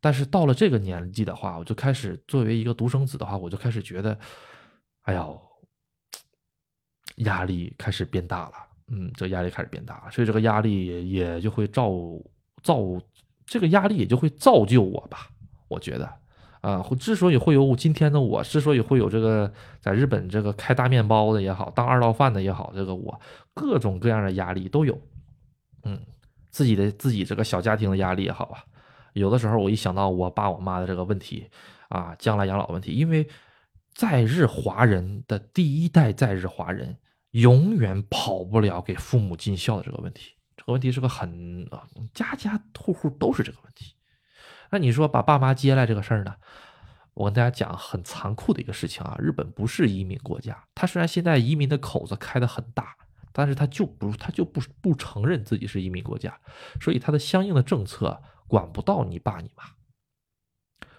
[0.00, 4.16] 但是到了这个年纪的话，我就开始作为一个独生子的话，我就开始觉得，
[5.02, 5.38] 哎呦。
[7.16, 8.54] 压力开始变大了，
[8.86, 11.90] 嗯，这压力开始变大了，所以这个压力也也就会造
[12.62, 12.78] 造，
[13.44, 15.28] 这个压力也就会造就我吧。
[15.68, 16.10] 我觉得，
[16.62, 23.20] 啊，之所以会有今天的我，之所以会有这个在日本这个开大面包的也好，当二道贩的也好，这个我
[23.52, 24.98] 各种各样的压力都有，
[25.84, 26.00] 嗯，
[26.50, 28.64] 自己的自己这个小家庭的压力也好啊，
[29.12, 31.50] 有的时候我一想到我爸我妈的这个问题
[31.90, 33.28] 啊，将来养老问题，因为。
[33.94, 36.96] 在日华人的第一代在日华人，
[37.32, 40.32] 永远跑不了给父母尽孝的这个问题。
[40.56, 41.68] 这个问题是个很
[42.14, 43.94] 家家户户都是这个问题。
[44.72, 46.34] 那你说把爸妈接来这个事儿呢？
[47.14, 50.64] 我跟大家讲很残酷的一个事情啊，日本不是移民国家。
[50.74, 52.96] 他虽然现在移民的口子开得很大，
[53.32, 56.40] 但是他就不他就不不承认自己是移民国家，
[56.80, 59.62] 所以他的相应的政策管不到你爸你妈。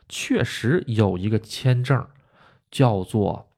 [0.08, 2.08] 确实有一个签证。
[2.72, 3.52] 叫做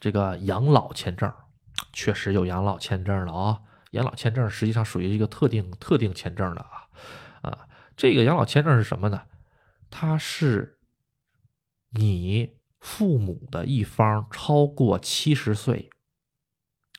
[0.00, 1.30] 这个养老签证，
[1.92, 3.60] 确实有养老签证了啊！
[3.90, 6.88] 养老签证实际上属于一个特定特定签证的啊
[7.42, 7.68] 啊！
[7.94, 9.20] 这个养老签证是什么呢？
[9.90, 10.78] 它是
[11.90, 15.90] 你父母的一方超过七十岁，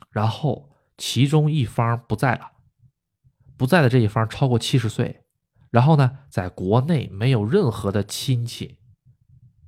[0.10, 2.52] 然后其中一方不在了，
[3.56, 5.24] 不在的这一方超过七十岁，
[5.70, 8.80] 然后呢，在国内没有任何的亲戚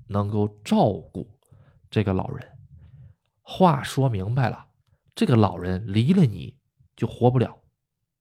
[0.07, 1.39] 能够照顾。
[1.89, 2.57] 这个老人，
[3.41, 4.67] 话说明白了，
[5.13, 6.57] 这个老人离了你
[6.95, 7.59] 就活不了。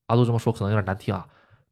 [0.07, 1.29] 阿杜这么说可能有点难听啊。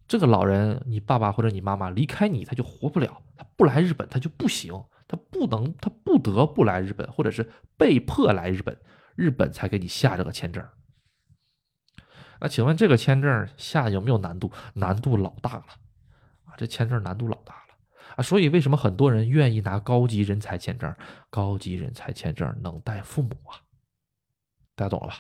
[0.09, 4.72] 这个老人，你爸爸或者你妈妈离开你，他就活不了，他不来日本他就不行，
[5.06, 8.80] 他不能，他不得不来日本，或者是被迫来日本，
[9.14, 10.66] 日本才给你下这个签证。
[12.40, 14.50] 那请问这个签证下有没有难度？
[14.74, 15.64] 难度老大了
[16.44, 16.54] 啊！
[16.56, 17.74] 这签证难度老大了。
[18.16, 20.94] 啊，所以为什么很多人愿意拿高级人才签证？
[21.28, 23.61] 高级人才签证能带父母啊？
[24.74, 25.18] 大家懂了吧？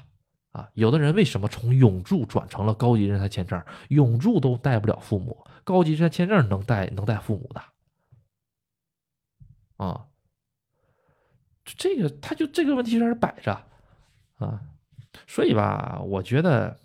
[0.50, 3.62] 啊，有的人为什么从永住转成了高级人才签证？
[3.88, 7.62] 永住都带不了父母，高级人才签证能带能带父母的？
[9.76, 10.06] 啊，
[11.64, 13.52] 这个他就这个问题在这摆着
[14.38, 14.60] 啊，
[15.26, 16.80] 所以吧，我觉得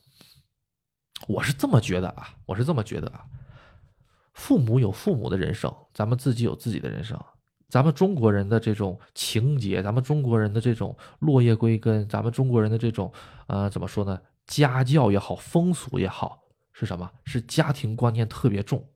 [1.28, 3.26] 我是这么觉得啊，我是这么觉得啊。
[4.34, 7.24] 父母有父母的人生，咱们自己有自己的人生。
[7.74, 13.12] 咱们中国人的这种情节，咱们中国人的这种落叶归根，咱们中国人的这种
[13.48, 14.22] 呃怎么说呢？
[14.46, 17.12] 家教也好，风俗也好，是什么？
[17.26, 18.88] 是家庭观念特别重。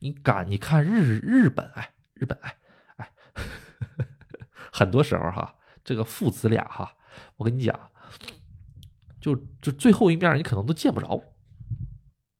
[0.00, 0.50] 你敢？
[0.50, 2.58] 你看日日本，哎，日本，哎，
[2.96, 3.08] 哎，
[4.72, 6.96] 很多时候哈，这个父子俩哈，
[7.36, 7.88] 我跟你讲，
[9.20, 11.22] 就就最后一面你可能都见不着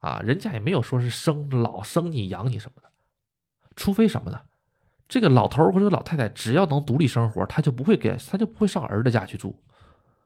[0.00, 2.90] 啊，人家也没有说是生老生你养你什么的，
[3.76, 4.40] 除非什么呢？
[5.12, 9.54] 这个老头或者老太太只要能独立生活，他就不会给他就不会上儿子家去住。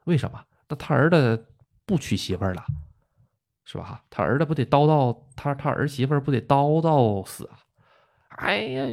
[0.05, 0.41] 为什么？
[0.69, 1.45] 那他儿子
[1.85, 2.65] 不娶媳妇儿了，
[3.65, 4.05] 是吧？
[4.09, 7.59] 他儿子不得叨叨，他他儿媳妇儿不得叨叨死啊？
[8.29, 8.85] 哎呀，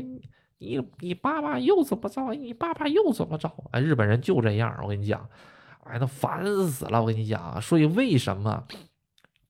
[0.58, 2.34] 你你爸爸又怎么着？
[2.34, 3.48] 你爸爸又怎么着？
[3.70, 5.30] 哎，日本人就这样，我跟你讲，
[5.84, 7.00] 哎，那烦死了。
[7.00, 8.66] 我跟你讲啊，所以为什么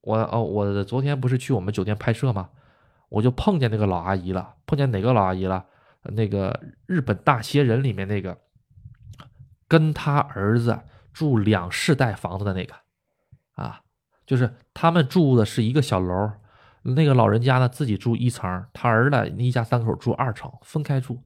[0.02, 2.50] 我哦，我昨天不是去我们酒店拍摄吗？
[3.08, 5.66] 我就碰见那个老阿姨了，碰见哪个老阿姨了？
[6.04, 8.38] 那个日本大仙人里面那个，
[9.70, 10.82] 跟他儿子
[11.14, 12.76] 住两世代房子的那个，
[13.54, 13.82] 啊，
[14.26, 16.34] 就是他们住的是一个小楼，
[16.82, 21.24] 那个老人家呢自己住一层，他儿子一家三口住二层，分开住，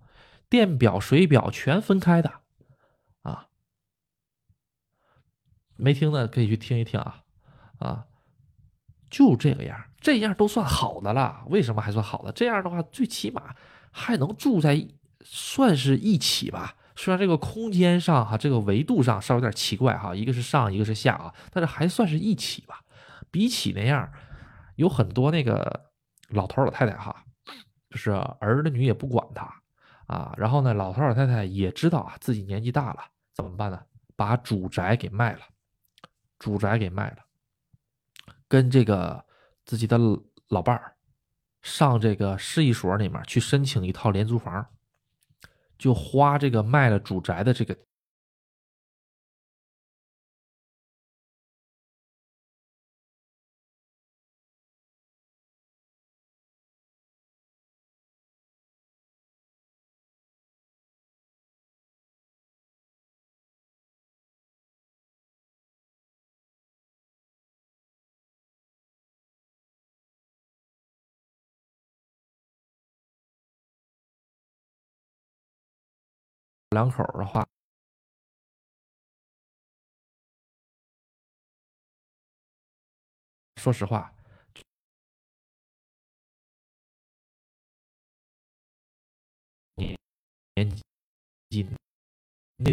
[0.48, 2.32] 电表、水表全分开的，
[3.24, 3.48] 啊，
[5.76, 7.24] 没听的可以去听一听啊，
[7.80, 8.06] 啊，
[9.10, 12.32] 就这个样，这样都算好的了，为什么还算好的？
[12.32, 13.56] 这样的话，最起码。
[13.98, 14.88] 还能住在，
[15.24, 16.76] 算是一起吧。
[16.96, 22.82] 虽然这个空间上哈，这个维度上稍微有点奇怪哈，一个是上，一个是下啊，但是还算是一起吧。
[23.32, 24.10] 比起那样，
[24.76, 25.90] 有很多那个
[26.30, 27.24] 老头老太太哈，
[27.90, 29.52] 就是儿子女也不管他
[30.06, 30.34] 啊。
[30.38, 33.02] 然后呢，老头老太太也知道啊自己年纪大了，
[33.34, 33.80] 怎么办呢？
[34.16, 35.42] 把主宅给卖了，
[36.40, 37.18] 主宅给卖了，
[38.48, 39.24] 跟这个
[39.66, 40.00] 自己的
[40.50, 40.97] 老伴儿。
[41.68, 44.66] 上这个市一所里面去申请一套廉租房，
[45.78, 47.78] 就花这个卖了主宅的这个
[76.78, 77.44] 两口的话，
[83.56, 84.14] 说实话，
[89.74, 89.98] 年
[90.54, 90.70] 年
[91.50, 91.68] 纪
[92.58, 92.70] 那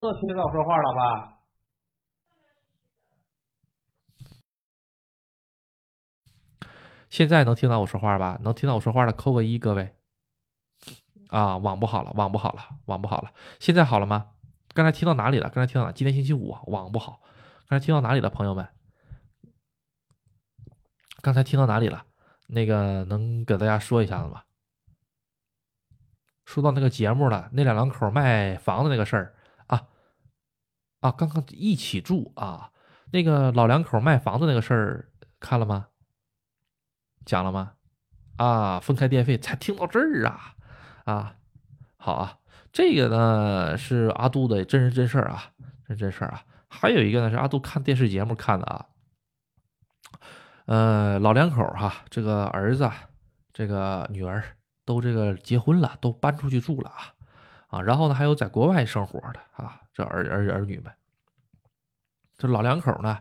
[0.00, 1.38] 这听到说话了吧？
[7.08, 8.36] 现在能听到我说话吧？
[8.42, 9.97] 能听到我说话的扣个一，各位。
[11.28, 13.30] 啊，网不好了，网不好了，网不好了。
[13.58, 14.30] 现在好了吗？
[14.74, 15.48] 刚才听到哪里了？
[15.50, 15.92] 刚才听到哪？
[15.92, 17.20] 今天星期五，网不好。
[17.68, 18.68] 刚才听到哪里了，朋友们？
[21.20, 22.04] 刚才听到哪里了？
[22.46, 24.42] 那个能给大家说一下子吗？
[26.46, 29.34] 说到那个节目了，那两两口卖房子那个事儿
[29.66, 29.86] 啊
[31.00, 32.72] 啊，刚刚一起住啊，
[33.12, 35.10] 那个老两口卖房子那个事儿
[35.40, 35.88] 看了吗？
[37.26, 37.74] 讲了吗？
[38.36, 40.54] 啊，分开电费才听到这儿啊。
[41.08, 41.36] 啊，
[41.96, 42.38] 好啊，
[42.70, 45.52] 这个呢是阿杜的真人真事儿啊，
[45.86, 46.44] 真真事儿啊。
[46.68, 48.86] 还有一个呢是阿杜看电视节目看的啊。
[50.66, 52.90] 呃，老两口哈，这个儿子、
[53.54, 54.44] 这个女儿
[54.84, 57.14] 都这个结婚了，都搬出去住了啊
[57.68, 57.80] 啊。
[57.80, 60.92] 然后呢，还有在国外生活的啊，这儿儿儿女们，
[62.36, 63.18] 这老两口呢，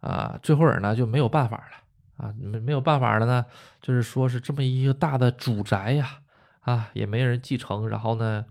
[0.00, 3.46] 啊，最后呢就没有办法了啊，没没有办法了呢，
[3.80, 6.18] 就是说是这么一个大的主宅呀。
[6.60, 8.46] 啊也没人继承，然后呢，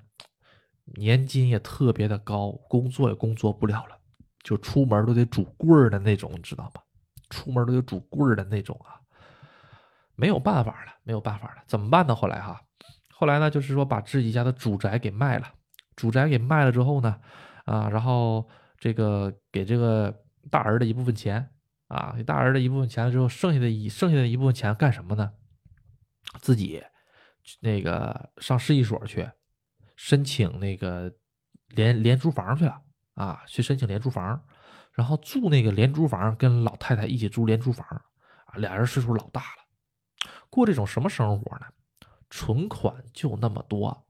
[0.95, 3.99] 年金也特别的高，工作也工作不了了，
[4.43, 6.81] 就出门都得拄棍儿的那种，你知道吗？
[7.29, 8.97] 出门都得拄棍儿的那种啊，
[10.15, 12.15] 没有办法了，没有办法了，怎么办呢？
[12.15, 12.59] 后来哈，
[13.11, 15.47] 后来呢，就是说把自己家的主宅给卖了，
[15.95, 17.19] 主宅给卖了之后呢，
[17.65, 18.49] 啊，然后
[18.79, 21.51] 这个给这个大儿的一部分钱，
[21.87, 25.33] 啊，给大儿的一部分钱了之后，剩下的一剩下的一部分钱干什么呢？
[26.41, 26.83] 自己。
[27.59, 29.29] 那个上市一所去
[29.95, 31.13] 申请那个
[31.69, 32.81] 廉廉租房去了
[33.15, 34.41] 啊，去申请廉租房，
[34.93, 37.85] 然后住那个廉租房，跟老太太一起住廉租房
[38.45, 41.65] 啊，俩人岁数老大了，过这种什么生活呢？
[42.29, 44.05] 存款就那么多，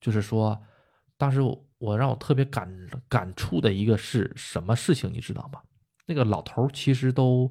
[0.00, 0.60] 就是说，
[1.16, 1.40] 当时
[1.78, 2.68] 我让我特别感
[3.08, 5.62] 感触的一个是什么事情，你知道吗？
[6.06, 7.50] 那个老头其实都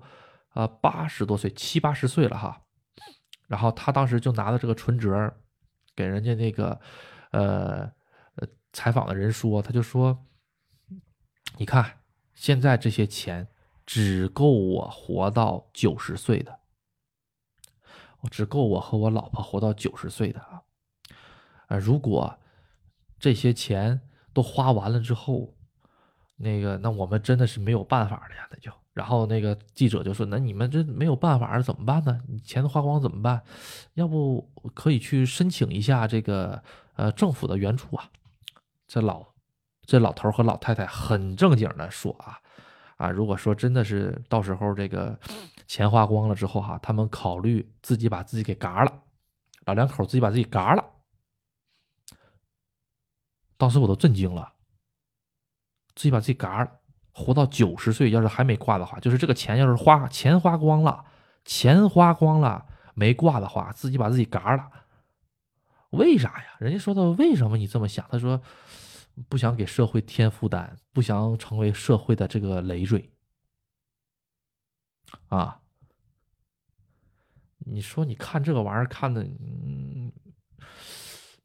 [0.49, 2.61] 啊八十多岁，七八十岁了哈。
[3.47, 5.33] 然后他当时就拿着这个存折，
[5.95, 6.79] 给人家那个
[7.31, 7.91] 呃
[8.73, 10.25] 采访的人说，他就说，
[11.57, 11.99] 你看
[12.33, 13.47] 现在这些钱
[13.85, 16.59] 只够我活到九十岁的，
[18.21, 20.63] 我只够我和我老婆活到九十岁的啊。
[21.67, 22.39] 呃，如果
[23.19, 24.01] 这些钱
[24.33, 25.55] 都花完了之后，
[26.35, 28.71] 那个那我们真的是没有办法了呀，那就。
[28.95, 32.21] 然后那个记者就说：“那你们这没有办法怎么办呢？
[32.29, 33.43] 你钱都花光怎么办？
[33.95, 36.63] 要不可以去申请一下这个
[36.95, 38.09] 呃政府的援助啊？”
[38.87, 39.25] 这老
[39.81, 42.39] 这老头和老太太很正经的说：“啊
[42.95, 45.19] 啊，如果说真的是到时候这个
[45.67, 49.03] 钱花光了之后哈，他们考虑自己把自己给嘎了，
[49.65, 50.85] 老两口自己把自己嘎了。”
[53.57, 54.53] 当时我都震惊了，
[55.95, 56.71] 自己把自己嘎了。
[57.17, 61.05] 活到九十岁，要是还没挂的话，就是这个钱要是花钱花光了，
[61.45, 64.69] 钱花光了没挂的话，自己把自己嘎了。
[65.91, 66.57] 为啥呀？
[66.59, 68.05] 人家说的为什么你这么想？
[68.11, 68.41] 他说
[69.29, 73.09] 不想给社会添负担，不想成为社会的这个累赘。
[75.29, 75.61] 啊，
[77.59, 79.23] 你说你看这个玩意儿看的，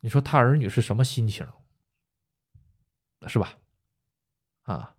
[0.00, 1.46] 你说他儿女是什么心情？
[3.28, 3.54] 是吧？
[4.62, 4.96] 啊。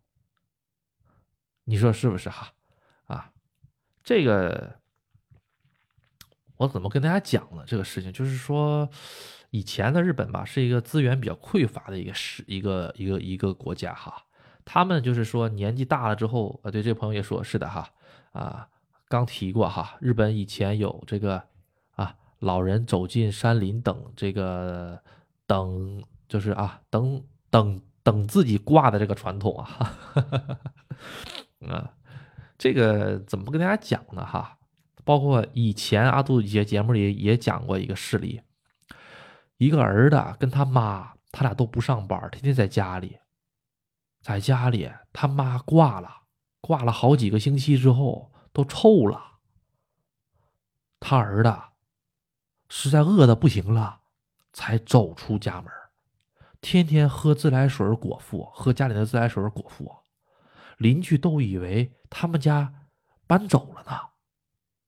[1.71, 2.51] 你说是不是哈？
[3.05, 3.31] 啊，
[4.03, 4.75] 这个
[6.57, 7.63] 我怎么跟大家讲呢？
[7.65, 8.89] 这个事情就是说，
[9.51, 14.25] 以前的日本吧，是一个资源比较匮乏的一个是，一个一个一个国家哈。
[14.65, 17.89] 他们就是说年纪大了之后，啊，对这个朋友也说是的哈。
[18.33, 18.67] 啊，
[19.07, 21.41] 刚提过哈，日本以前有这个
[21.95, 25.01] 啊，老人走进山林等这个
[25.47, 29.95] 等，就是啊，等等等自己挂的这个传统啊。
[31.67, 31.93] 啊，
[32.57, 34.25] 这个怎么跟大家讲呢？
[34.25, 34.57] 哈，
[35.03, 38.41] 包括以前阿杜一些节目里也讲过一个事例，
[39.57, 43.19] 一个儿子跟他妈，他俩都不上班，天天在家里，
[44.21, 46.23] 在家里他妈挂了，
[46.61, 49.39] 挂了好几个星期之后都臭了，
[50.99, 51.55] 他儿子
[52.69, 54.01] 实在饿的不行了，
[54.53, 55.71] 才走出家门，
[56.59, 60.00] 天天喝自来水果腹，喝家里的自来水果腹。
[60.81, 62.73] 邻居都以为他们家
[63.27, 63.91] 搬走了呢，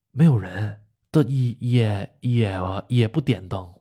[0.10, 0.82] 没有人，
[1.12, 3.72] 的也也也也不点灯。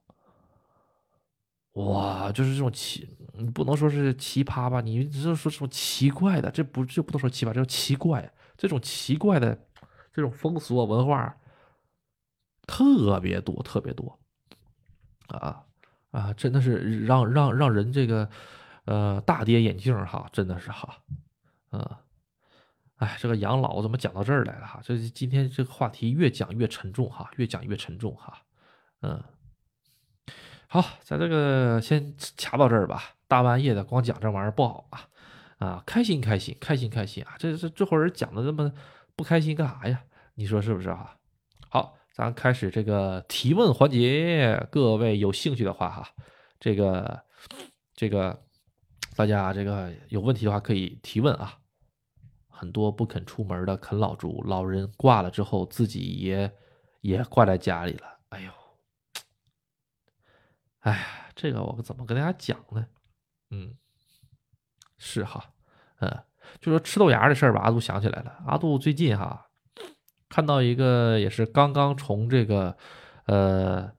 [1.73, 3.09] 哇，就是这种奇，
[3.55, 4.83] 不能说是奇葩吧？
[4.83, 8.31] 你只是说这种奇怪的，这不就不能说奇葩，这叫奇怪。
[8.59, 9.59] 这种奇怪的
[10.13, 11.35] 这种风俗文化
[12.67, 14.21] 特别多，特别多
[15.29, 15.65] 啊
[16.11, 16.33] 啊！
[16.35, 18.29] 真的是让让让人这个
[18.85, 21.03] 呃大跌眼镜哈，真的是哈。
[21.73, 21.97] 嗯，
[22.97, 24.81] 哎，这个养老怎么讲到这儿来了哈？
[24.83, 28.43] 这今天这个话题越讲越沉重哈，越讲越沉重哈。
[29.01, 29.23] 嗯，
[30.69, 33.15] 好，咱这个先掐到这儿吧。
[33.27, 35.09] 大半夜的光讲这玩意儿不好啊
[35.57, 35.83] 啊！
[35.87, 37.35] 开心开心开心开心啊！
[37.39, 38.71] 这这这会儿讲的这么
[39.17, 40.05] 不开心干啥呀？
[40.35, 41.17] 你说是不是啊？
[41.71, 44.67] 好，咱开始这个提问环节。
[44.71, 46.09] 各位有兴趣的话哈，
[46.61, 47.25] 这个
[47.95, 48.43] 这个
[49.17, 51.59] 大家这个有问题的话可以提问啊。
[52.63, 56.49] 很多不肯出门的啃老族，老人挂了之后，自己也
[57.01, 58.21] 也挂在家里了。
[58.29, 58.53] 哎呦，
[60.79, 60.99] 哎呀，
[61.35, 62.87] 这个我怎么跟大家讲呢？
[63.51, 63.75] 嗯，
[64.97, 65.53] 是哈，
[65.99, 66.23] 嗯，
[66.61, 67.63] 就说吃豆芽的事儿吧。
[67.63, 69.51] 阿杜想起来了，阿杜最近哈
[70.29, 72.77] 看到一个也是刚刚从这个
[73.27, 73.91] 呃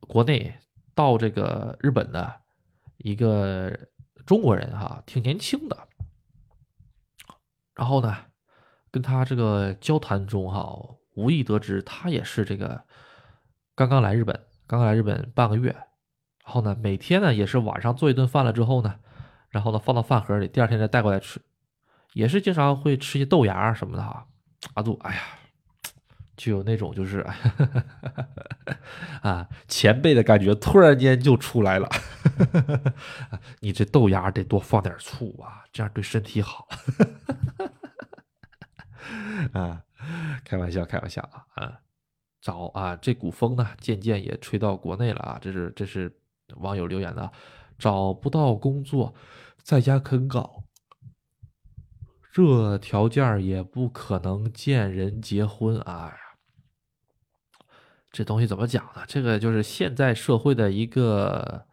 [0.00, 0.52] 国内
[0.96, 2.40] 到这个日本的
[2.96, 3.72] 一个
[4.26, 5.88] 中国人哈，挺年轻的。
[7.78, 8.16] 然后呢，
[8.90, 10.76] 跟他这个交谈中哈，
[11.14, 12.82] 无意得知他也是这个
[13.76, 15.70] 刚刚来日本，刚刚来日本半个月。
[16.44, 18.96] 然后呢，每天呢也是晚上做一顿饭了之后呢，
[19.48, 21.40] 然后呢放到饭盒里，第二天再带过来吃，
[22.14, 24.26] 也是经常会吃些豆芽什么的哈。
[24.74, 25.22] 阿杜，哎呀，
[26.38, 27.18] 就有那种就是
[29.20, 31.88] 啊前辈的感觉，突然间就出来了。
[33.60, 36.68] 你这豆芽得多放点醋啊，这样对身体好。
[39.52, 39.82] 啊，
[40.44, 41.44] 开玩笑，开玩笑啊！
[41.54, 41.80] 啊，
[42.40, 45.38] 找啊，这股风呢，渐渐也吹到国内了啊！
[45.40, 46.20] 这是这是
[46.56, 47.32] 网友留言的，
[47.78, 49.14] 找不到工作，
[49.62, 50.64] 在家啃稿，
[52.32, 55.80] 这条件也不可能见人结婚。
[55.80, 56.14] 哎，
[58.18, 59.04] 这东西怎么讲呢？
[59.06, 61.64] 这个就是现在社会的一个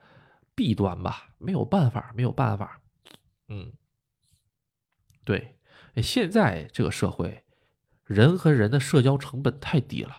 [0.54, 2.80] 弊端吧，没有办法，没有办法。
[3.48, 3.74] 嗯，
[5.24, 5.58] 对，
[6.04, 7.44] 现在这个社会。
[8.04, 10.18] 人和人的社交成本太低了，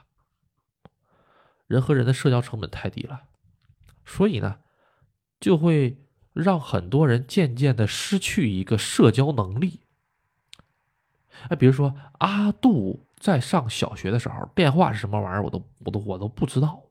[1.68, 3.28] 人和人的社交成本太低了，
[4.04, 4.58] 所以呢，
[5.38, 9.82] 就会让很多人渐渐的失去一个社交能力。
[11.50, 16.82] 哎，比如说阿杜在上小学的时候，电话是什么玩意儿，我都我都我都不知道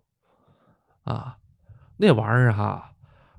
[1.03, 1.37] 啊，
[1.97, 2.91] 那玩意儿哈。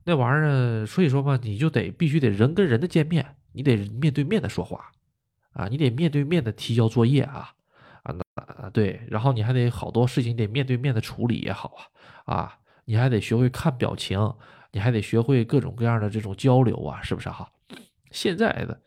[0.08, 4.92] 那玩意儿，所以说吧，你就得必须得人跟人的见面，你得面对面的说话，
[5.50, 7.52] 啊，你得面对面的提交作业啊，
[8.04, 11.74] 啊，那对，然后你还得好多事情得面对面的处理也好
[12.24, 14.32] 啊，啊，你还得学会看表情，
[14.70, 17.50] 你还得学会各种各样的这种交流啊，是不是哈？
[18.12, 18.80] 现在的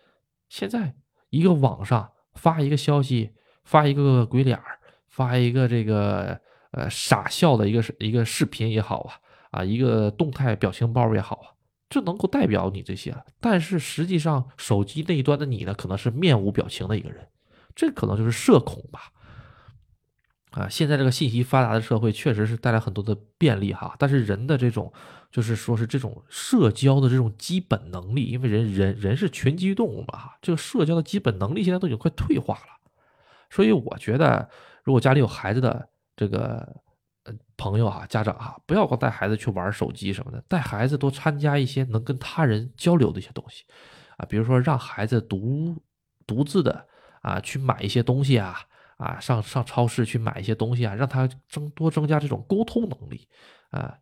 [0.47, 0.95] 现在
[1.31, 3.31] 一个网上发一个消息，
[3.69, 6.39] 发一个鬼脸儿，发一个这个
[6.71, 9.13] 呃傻笑的一个一个视频也好啊。
[9.51, 11.47] 啊，一个动态表情包也好啊，
[11.89, 13.25] 就能够代表你这些了。
[13.39, 17.27] 但是实际上，手机那一端的你呢，可能是面无表情的一个人，
[17.75, 19.11] 这可能就是社恐吧。
[20.51, 23.95] 啊，现在这个信息发达的社会，确实是带来很多的便利哈。
[23.97, 24.93] 但是人的这种，
[25.31, 32.78] 就是说是这种社交的这种基本能力，因为人人人是群居动物嘛，这个社交的基本能力现在都已经快退化了。
[33.49, 34.49] 所以我觉得，
[34.83, 36.57] 如果家里有孩子的这个
[37.23, 37.33] 呃。
[37.57, 43.65] 朋友啊，家长啊，不要光带孩子去玩手机什么的，带孩子多参加一些能跟他人交流的一些东西
[44.15, 45.75] 啊，比如说让孩子独
[46.25, 46.87] 独自的
[47.21, 48.57] 啊去买一些东西啊
[48.95, 53.27] 啊，上上超市去买一些东西啊，让他增多增加这种沟通能力
[53.71, 53.93] 啊，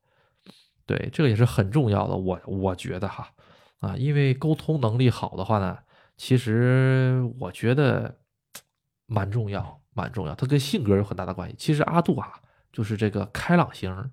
[0.86, 2.16] 对，这个也是很重要的。
[2.16, 3.28] 我我觉得哈
[3.80, 5.80] 啊，因为沟通能力好的话呢，
[6.16, 8.20] 其实我觉得
[9.08, 11.56] 蛮重要，蛮重要，它跟性格有很大的关系。
[11.58, 12.32] 其实阿杜啊。
[12.70, 14.12] 就是这个开朗型，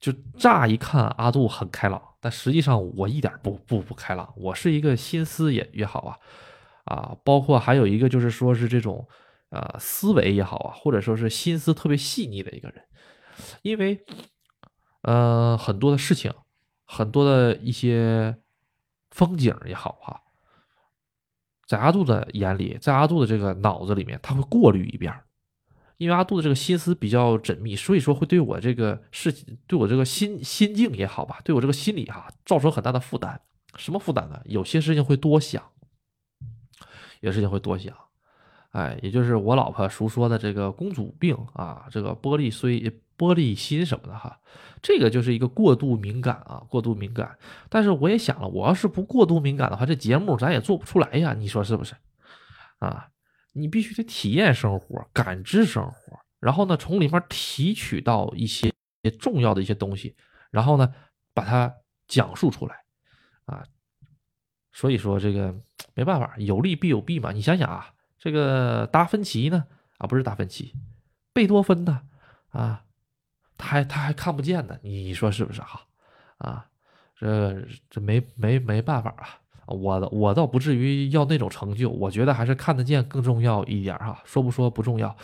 [0.00, 6.18] 就乍一看阿杜很开朗，但实际上我一点不不不开朗，我是一个心思也也好啊，
[6.84, 9.06] 啊，包括还有一个就是说是这种
[9.50, 12.82] 呃思维也好啊，或者说是心思特别细腻的一个人，
[13.60, 14.04] 因为
[15.02, 16.32] 呃很多的事情，
[16.84, 18.36] 很多的一些
[19.12, 20.20] 风景也好哈，
[21.66, 25.14] 在阿杜的眼里，在阿杜的这个脑子里面，他会过滤一遍。
[25.98, 33.40] 因为阿杜的这个心思比较缜密，所以说会对我这个事情，对我这个心心境也好吧，对我这个心理哈，造成很大的负担。
[33.76, 34.40] 什么负担呢？
[34.46, 35.62] 有些事情会多想，
[37.20, 37.96] 有些事情会多想。
[38.72, 42.80] 哎，也就是我老婆俗说的这个公主病啊，这个玻璃碎
[43.16, 44.38] 玻璃心什么的哈，
[44.82, 47.38] 这个就是一个过度敏感啊，过度敏感。
[47.68, 51.94] 但是我也想了，我要是不过度敏感的话，这节目咱也做不出来呀，你说是不是？
[52.78, 53.08] 啊？
[53.54, 58.72] 你必须得体验生活，感知生活，然后呢，从里面提取到一些
[59.20, 60.16] 重要的一些东西，
[60.50, 60.90] 然后呢，
[61.34, 61.70] 把它
[62.08, 62.74] 讲述出来，
[63.44, 63.62] 啊，
[64.72, 65.54] 所以说这个
[65.92, 67.30] 没办法，有利必有弊嘛。
[67.30, 67.92] 你想想啊，
[68.22, 69.64] 这个达芬奇呢，
[69.98, 70.72] 啊，不是达芬奇，
[71.32, 72.02] 贝多芬呢，
[72.50, 72.84] 啊，
[73.58, 75.80] 他还他还看不见呢，你说是不是哈？
[76.38, 76.68] 啊，
[77.16, 79.40] 这这没没没办法啊。
[79.66, 84.22] 我我倒不至于要那种成就，我觉得还是看得见更重要一点哈。
[84.24, 85.16] 说不说不重要，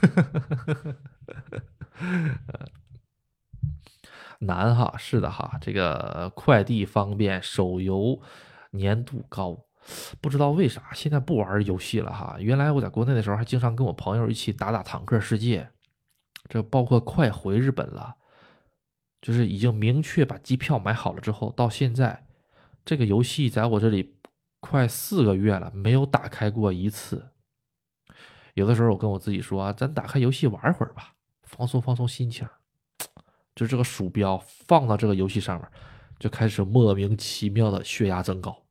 [4.40, 5.58] 难哈，是的哈。
[5.60, 8.18] 这个快递方便，手游
[8.72, 9.66] 粘度高，
[10.20, 12.36] 不知道为啥现在不玩游戏了哈。
[12.40, 15.70] 原来我在国内的时候还经常跟我朋友一起打打坦克世界，
[16.48, 18.16] 这包括快回日本了，
[19.20, 22.26] 就是已经明确把机票买好了之后，到现在。
[22.84, 24.16] 这个游戏在我这里
[24.60, 27.32] 快四个月了，没有打开过一次。
[28.54, 31.12] 有的时候我跟我自己说，咱打开游戏玩会儿吧，
[31.42, 32.48] 放松放松心情。
[33.54, 35.68] 就这个鼠标放到这个游戏上面，
[36.18, 38.64] 就开始莫名其妙的血压增高。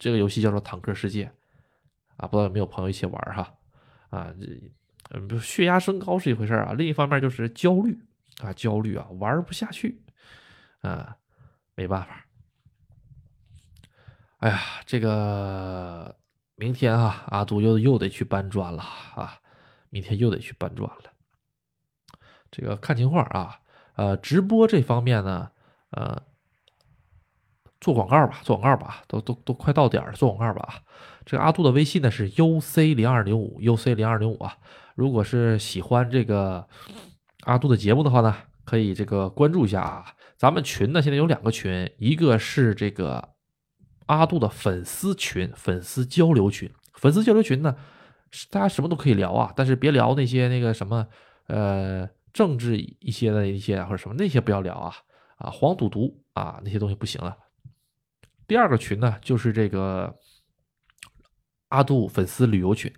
[0.00, 1.26] 这个游戏叫做《坦克世界》
[2.16, 3.54] 啊，不知道有没有朋友一起玩哈？
[4.08, 4.72] 啊，这
[5.10, 7.96] 嗯血压升高是一回事啊，另一方面就是焦虑
[8.42, 10.02] 啊，焦虑啊，玩不下去
[10.80, 11.16] 啊，
[11.76, 12.26] 没办法。
[14.38, 16.16] 哎呀，这个
[16.56, 18.82] 明天啊，阿杜又又得去搬砖了
[19.14, 19.38] 啊！
[19.90, 21.12] 明天又得去搬砖了。
[22.50, 23.60] 这个看情况啊，
[23.96, 25.50] 呃，直播这方面呢，
[25.90, 26.22] 呃，
[27.80, 30.80] 做广告吧，做广告吧，都都都快到点了，做广告吧。
[31.24, 34.56] 这个阿杜的微信呢是 uc 零二零五 uc 零二零五啊。
[34.94, 36.66] 如果是喜欢这个
[37.42, 40.04] 阿杜的节目的话呢，可以这个关注一下啊。
[40.36, 43.30] 咱们群呢现在有两个群，一个是这个。
[44.06, 47.76] 阿杜的粉丝群、粉丝交流群、粉丝交流群呢，
[48.50, 51.06] 大家什么都可以聊啊，但是别聊那些那个什么，
[51.46, 54.92] 呃，政治一些的一些或者什么那些不要聊啊，
[55.36, 57.36] 啊，黄赌毒啊那些东西不行了。
[58.50, 60.12] 第二个群呢，就是这个
[61.68, 62.92] 阿杜粉丝旅游群，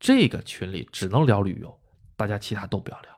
[0.00, 1.78] 这个群里只能聊旅游，
[2.16, 3.10] 大家其他都不要聊，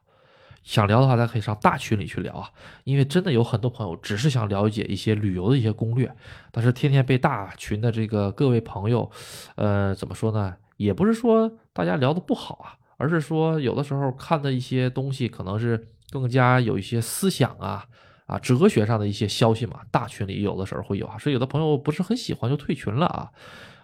[0.64, 2.50] 想聊的话，咱可以上大群里去聊啊，
[2.82, 6.12] 因为真的有很多朋友只是想了解一些旅游的一些攻略，
[6.50, 9.08] 但是天天被大群的这个各位朋友，
[9.54, 10.56] 呃，怎么说呢？
[10.78, 17.86] 也不是说大家聊的不好啊，而是说有的时候看的一些东西可能是更加有一些思想啊
[18.26, 23.30] 啊哲学上的一些消息嘛，大群里有的时候会有啊，所以有的朋友不是很喜欢就退群了啊，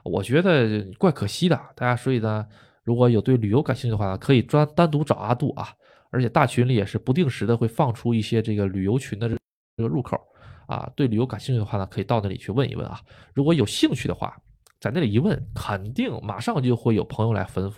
[0.04, 1.58] 我觉得怪可惜的。
[1.74, 2.46] 大家所以呢，
[2.84, 5.68] 如果有对旅游感兴趣的话，可以专单独找阿杜啊，
[6.10, 9.36] 而且大群里也是不定时的会放出一些这个旅游群的这
[9.82, 10.20] 个入口
[10.66, 13.00] 啊，对旅游感兴趣的话呢，可以到那里去问一问啊，
[13.34, 14.36] 如果有兴趣的话。
[14.80, 17.74] 在那里一问，肯定马上就会有朋友来吩咐，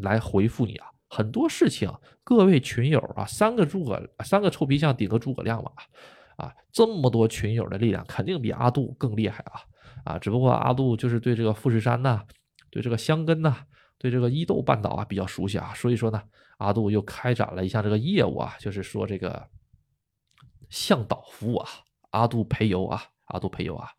[0.00, 0.86] 来回复你啊。
[1.14, 1.92] 很多事情，
[2.24, 5.70] 各位群友啊，三个诸葛，三个臭皮匠顶个诸葛亮嘛，
[6.38, 9.60] 啊，这么多群友的力量，肯定比阿杜更厉害啊
[10.14, 10.18] 啊！
[10.18, 12.22] 只不过阿杜就是对这个富士山呐，
[12.70, 13.54] 对这个香根呐，
[13.98, 16.22] 对这个伊豆半岛啊比较熟悉啊，所以说呢，
[16.56, 19.46] 阿杜又开展了一项这个业务啊，就是说这个
[20.70, 21.68] 向导服务啊，
[22.12, 23.90] 阿杜陪游啊，阿杜陪游啊，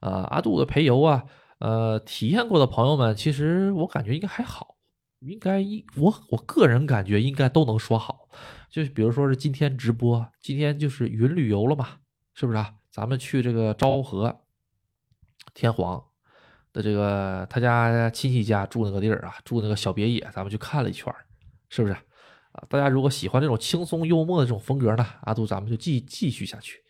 [0.00, 1.24] 呃，阿杜的陪游啊。
[1.60, 4.73] 呃，体验过的朋友们，其实我感觉应该还好，
[5.24, 8.28] 应该一我我个人感觉应该都能说好。
[8.70, 11.88] 就比如说是今天直播，今天就是云旅游了嘛，
[12.34, 12.74] 是不是啊？
[12.90, 14.40] 咱们去这个昭和
[15.52, 16.02] 天皇
[16.72, 21.12] 的这个他家亲戚家住那个地儿啊，住那个小别野，咱们去看了一圈，
[21.68, 21.94] 是不是
[22.52, 22.64] 啊？
[22.68, 26.82] 大家如果喜欢这种轻松幽默的这种风格呢，阿杜咱们就继继续下去。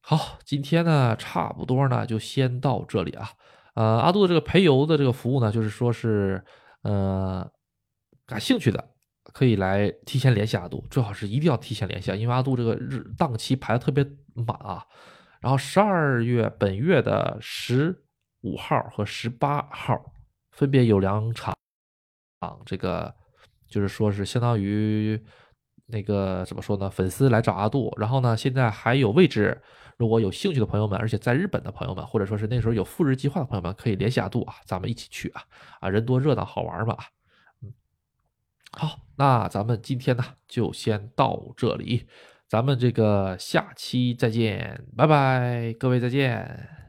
[0.00, 3.30] 好，今天呢，差不多呢，就先到这里啊。
[3.74, 6.44] 呃，阿杜的这个陪游的这个服务呢，就是说是，
[6.84, 7.50] 呃，
[8.26, 8.90] 感兴趣的
[9.32, 14.86] 可以来提前联系阿杜，最好是一定要提前联系，因为阿杜这个日档期排的特别满啊。
[15.40, 18.04] 然后十二月本月的十
[18.42, 19.98] 五号和十八号
[20.52, 21.54] 分别有两场，
[22.40, 23.14] 啊，这个
[23.66, 25.20] 就是说是相当于
[25.86, 26.88] 那个怎么说呢？
[26.88, 29.60] 粉丝来找阿杜，然后呢，现在还有位置。
[29.96, 35.42] 如果有兴趣的朋友们，而且在日本的朋友们，或者说是那时候有赴日计划的朋友们，可以联系阿杜啊，咱们一起去啊
[35.80, 36.96] 啊，人多热闹好玩嘛。
[37.62, 37.72] 嗯，
[38.72, 42.06] 好，那咱们今天呢就先到这里，
[42.48, 46.83] 咱们这个下期再见，拜拜，各位再见。